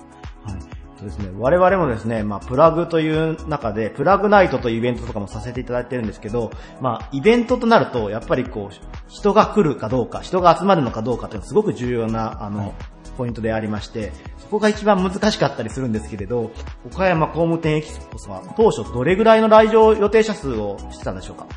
[1.01, 1.03] い。
[1.03, 6.51] ですね、我々もですね、まあ、プラグという中で、プラグナイトというイベントとかもさせていただいてるんですけど、
[6.82, 8.76] まあ、イベントとなると、やっぱりこう、
[9.08, 16.51] 人が来るかどうか、人が集まるのかどうかというのはすごく重要な、あの、はいポイントでありまして、そこが一番難しかったりするんですけれど、
[16.86, 21.47] 岡山工務店エキスポは当初どれぐらいの来場予定者数をしてたんでしょうか？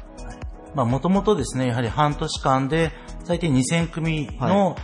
[0.75, 2.93] まあ、もともとですね、やはり半年間で
[3.25, 4.77] 最低2000組の、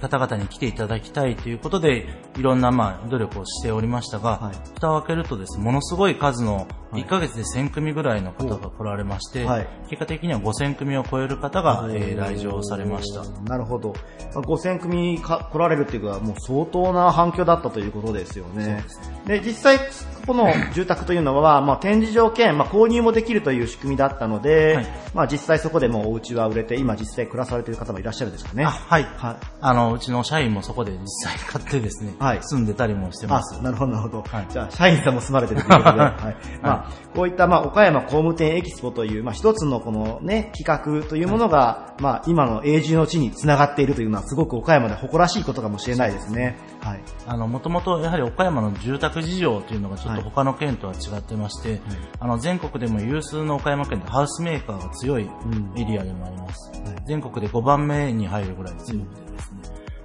[0.00, 2.06] 方々に来ていただきたいということで、
[2.38, 13.22] いろんなまあ努力をしておりましたが、はい、蓋を開けるとですね、ものすごい数の1ヶ月で1000組ぐらいの方が来られまして、はい、結果的には5000組を超える方が、えー、来場されました。
[13.42, 13.94] なるほど。
[14.34, 18.82] 5000組か来られるっていうのはもう相当な反響だったということですよね。
[19.26, 19.78] で、ね、実際
[20.26, 28.64] この住宅というのは、まあ、展示場兼、まあ、購入もできるという仕組みだったので、はい、まあ、実際そこでもお家は売れて、今実際暮らされている方もいらっしゃるんですかね。
[28.64, 29.04] はい。
[29.04, 29.36] はい。
[29.60, 33.62] あの、うちの社員もそこで実際買ってですね、はい、住んでたりもしてます。
[33.62, 34.22] なるほど、なるほど。
[34.22, 36.36] はい、じゃあ、社員さんも住まれてるということで、 はい。
[36.60, 46.58] まあ、こういった、まあ、岡山工務店エキスポという、まあ、一つのこのね、企画というものが、まあ、今の永住の地につながっているというのは、すごく岡山で誇らしいことかもしれないですね。
[46.86, 47.00] はい。
[47.26, 51.80] あの、もともとやはり岡山の住宅事情というのがちょっと他の県とは違ってまして、はい、
[52.20, 55.28] あの、全国でも有数の岡山県でハウスメーカーが強い
[55.76, 56.70] エリアでもあります。
[56.70, 59.60] はい、全国で5番目に入るぐらい強くてですね。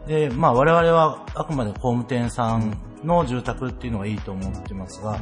[0.08, 5.22] で、まあ我々はあくまで工務店さんの住宅っていうのがいいと思ってますが、や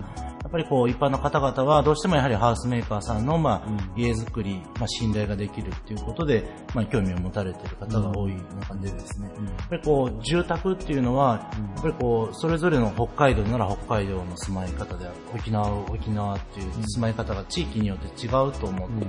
[0.49, 6.43] っぱりこう一般の方々はどうしてもやはりハウスメーカーさんのまあ家づくり、まあ信頼ができるっていうことで、
[6.73, 19.05] まあ興味を持たれている方が多い中でですね、やっぱりこう住宅っていうのは、やっぱりこうそれぞれの北海道なら北海道の住まい方である、沖縄沖縄っていう住まい方が地域によって違うと思って、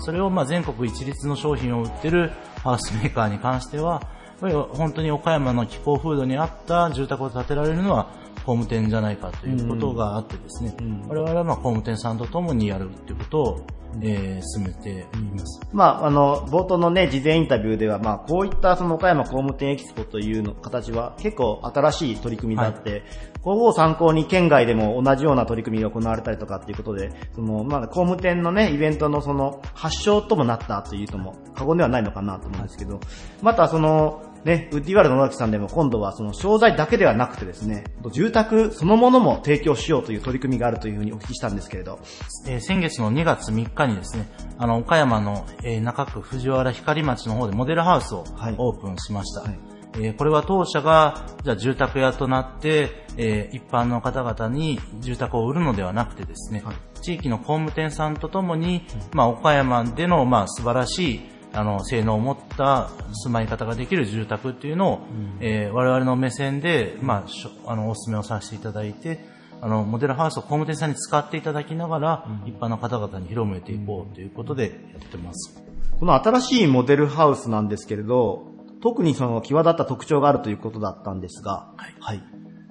[0.00, 2.32] それをまあ全国一律の商品を売ってる
[2.64, 4.02] ハウスメーカーに関しては、
[4.40, 8.10] ぱり本当に岡山の気候風土に合った住宅を建てられるのは
[8.50, 13.66] 工務店じゃないかということがあってですね、うん、我々はまあ工務店さんと共にやるということを
[14.02, 15.60] えー、進めています。
[15.72, 23.02] まあ、あの、冒頭のね、事前インタビューでは、まあ、こういったその岡山工務店エキスポというの形は結構新しい取り組みであって、はい、
[23.42, 33.00] ここを参考に県外でも同じような取り組みが行われたりとかっていうことで、その、まあ、工務店のね、イベントのその、発祥ともなったというとも過言ではないのかなと思うんですけど、
[33.42, 41.98] またその、ね、ウッディワールド野崎さんでも今度はその商材だけではなくてですね、住宅そのものも提供しようという取り組みがあるというふうにお聞きしたんですけれど。
[42.46, 44.26] えー、先月の2月3日にですね、
[44.58, 48.24] あの、岡山の、えー、中区藤原光町の方でモデルハウスを
[48.56, 49.40] オープンしました。
[49.40, 49.60] はいはい
[49.94, 61.20] えー、これは当社が、じゃあ住宅屋となって、えー、一般の方々に住宅を売るのではなくてですね、はい、地域の工務店さんとともに、まあ、岡山での、まあ、素晴らしい
[61.52, 62.90] あの、性能を持った
[63.24, 69.24] 住まい方ができる住宅っていうのを、うん、えー、我々の目線で、まあ、あの、お勧めをさせていただいて、
[69.60, 75.62] あの、モデルハウスを工務店さんに使っていただきながら、うん、一般の方々に広めていこうということでやってます。
[75.98, 78.46] この新しいモデルハウスなんですけれど、
[78.82, 81.94] 特にその際立った特徴があるということだったんですが、はい。
[82.00, 82.22] はい、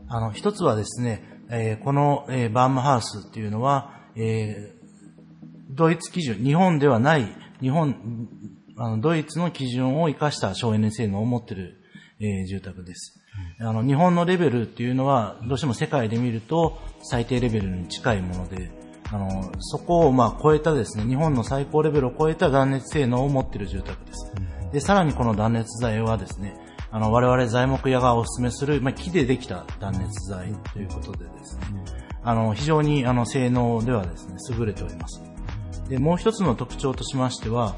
[0.07, 7.27] あの、一つはですね、えー、この、えー、バームハウスっていうのは、えー、ドイツ基準、日本ではない、
[7.61, 7.95] 日本
[8.79, 11.75] あの、ドイツの基準を生かした省エネ性能を持っている、
[12.21, 13.19] えー、住宅です。
[13.59, 18.71] あの、日本のレベルっていうのは、どうしても世界で見ると最低レベルに近いもので、
[19.11, 24.31] あの、そこをまあ超えたですね、日本の最高レベルを超えた断熱性能を持っている住宅です。
[24.71, 26.55] で、さらにこの断熱材はですね、
[26.91, 31.63] あの、我々材木屋がお勧めする、まあ、木でできた断熱材ということでですね、
[32.23, 35.21] あの、非常にあの、性能ではですね、優れております。
[35.89, 37.75] で、もう一つの特徴としましては、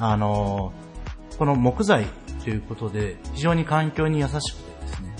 [0.00, 0.72] あの、
[1.38, 2.06] この木材
[2.42, 5.14] ということで、非常に環境に優しくてですね、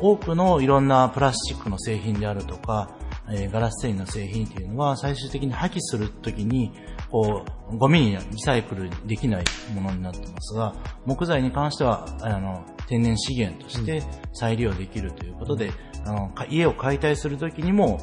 [0.00, 2.96] 多くのいろんなプラスチックの製品であるとか、
[3.30, 6.72] えー、ガラス繊維の製品っていうのは最終的に破棄するときに、
[7.10, 10.74] こう、ゴミにリサイクルできないものになってますが、
[11.04, 14.02] 木材に関しては、あの、天然資源として
[14.32, 15.70] 再利用できるということで、
[16.04, 18.00] あの、家を解体するときにも、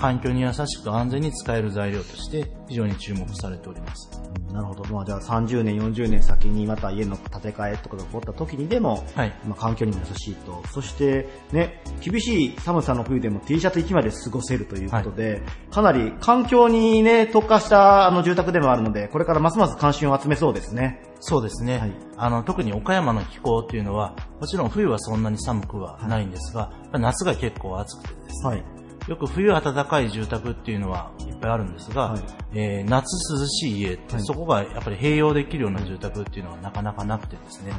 [0.00, 4.24] 環境に優しく安全に使える材料として非常に注目されております。
[4.54, 4.84] なるほど。
[4.84, 10.62] まあじゃあ30年、40年先にまた家の建て替えとかが起こった時にでも、はい、まあ環境にも優しいと。
[10.72, 15.42] そしてね、厳しい寒さの冬でも T シャツ1枚で過ごせるということで、はい、
[15.72, 21.02] かなり環境にね、特化したあの住宅でもあるので、これからますます関心を集めそうですね。
[21.18, 21.78] そうですね。
[21.78, 28.64] はい、あの、特に岡山の気候っていうのは、もちろん冬はそんなに寒くはないんですが、夏が結構暑くてですね、はい、
[29.08, 32.22] よく冬暖かい住宅っていうのはいっぱいあるんですが、はい、
[32.54, 37.72] えー、夏涼しい家って、そこがやっぱり併用できるような住宅っていうのはなかなかなくてですね、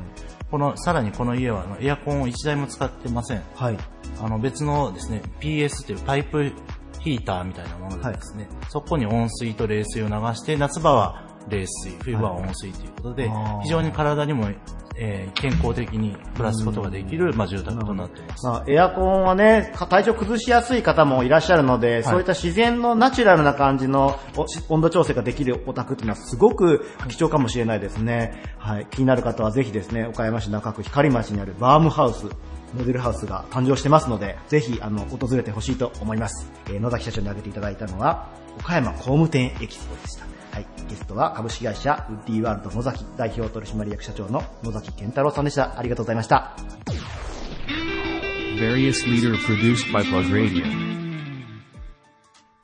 [0.52, 3.44] この、さらにこの家はあのエアコンを1台も使ってません。
[3.56, 3.78] はい。
[4.22, 6.52] あの別のですね、PS というパイプ
[7.00, 14.50] ヒーターみたいなものでですね、そこに温水と冷水を流して、夏場は冷水、冬場は温水ということで、はい、非常に体にも、
[14.98, 18.46] えー、健康的に暮らすことができる、まあ、住宅となっています。
[18.46, 24.20] まあ、エアコンはね、体調崩しやすい方もいらっしゃるので、はい、そういった自然のナチュラルな感じの
[24.70, 28.42] 温度調整ができるお宅っていうのはすごく貴重かもしれないですね。
[28.58, 28.88] はい。
[28.90, 32.28] 気になる方はぜひですね、岡山市中区光町にあるバームハウス、
[32.74, 36.52] モデルハウスが誕生してますので、ぜひ、あの、訪れてほしいと思います。
[36.68, 38.30] えー、野崎社長に挙げていただいたのは、
[38.60, 40.35] 岡山工務店エキスポでした。
[40.56, 40.68] はい。
[40.88, 45.78] ゲストは株式会社ウッディワールド野崎代表取締役社長の野崎健太郎さんでした。
[45.78, 46.56] ありがとうございました。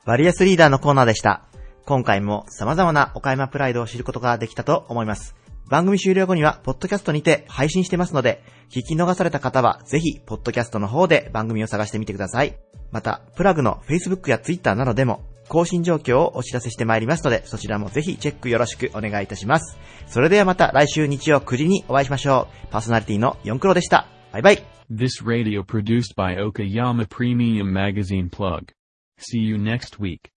[0.06, 1.44] バリアスリーダーのコーナーでした。
[1.84, 5.36] 今回も様々な岡山プライドを知ることができたと思います。
[5.68, 12.56] 番組終了後には、ポッドキャストにて配信してますので、聞き逃された方は、ぜひ、ポッドキャストの方で番組を探してみてください。
[12.90, 19.78] また、プラグの Facebook や Twitter などでも、更新状況をお知らせしてまいりますので、そちらもぜひチェックよろしくお願いいたします。
[20.06, 22.68] それではまた来週日曜9時にお会いしましょう。
[22.70, 24.06] パーソナリティの4クロでした。
[24.32, 24.62] バイバイ。
[24.90, 28.72] This radio produced by Okayama Premium Magazine Plug.
[29.18, 30.30] See you next week.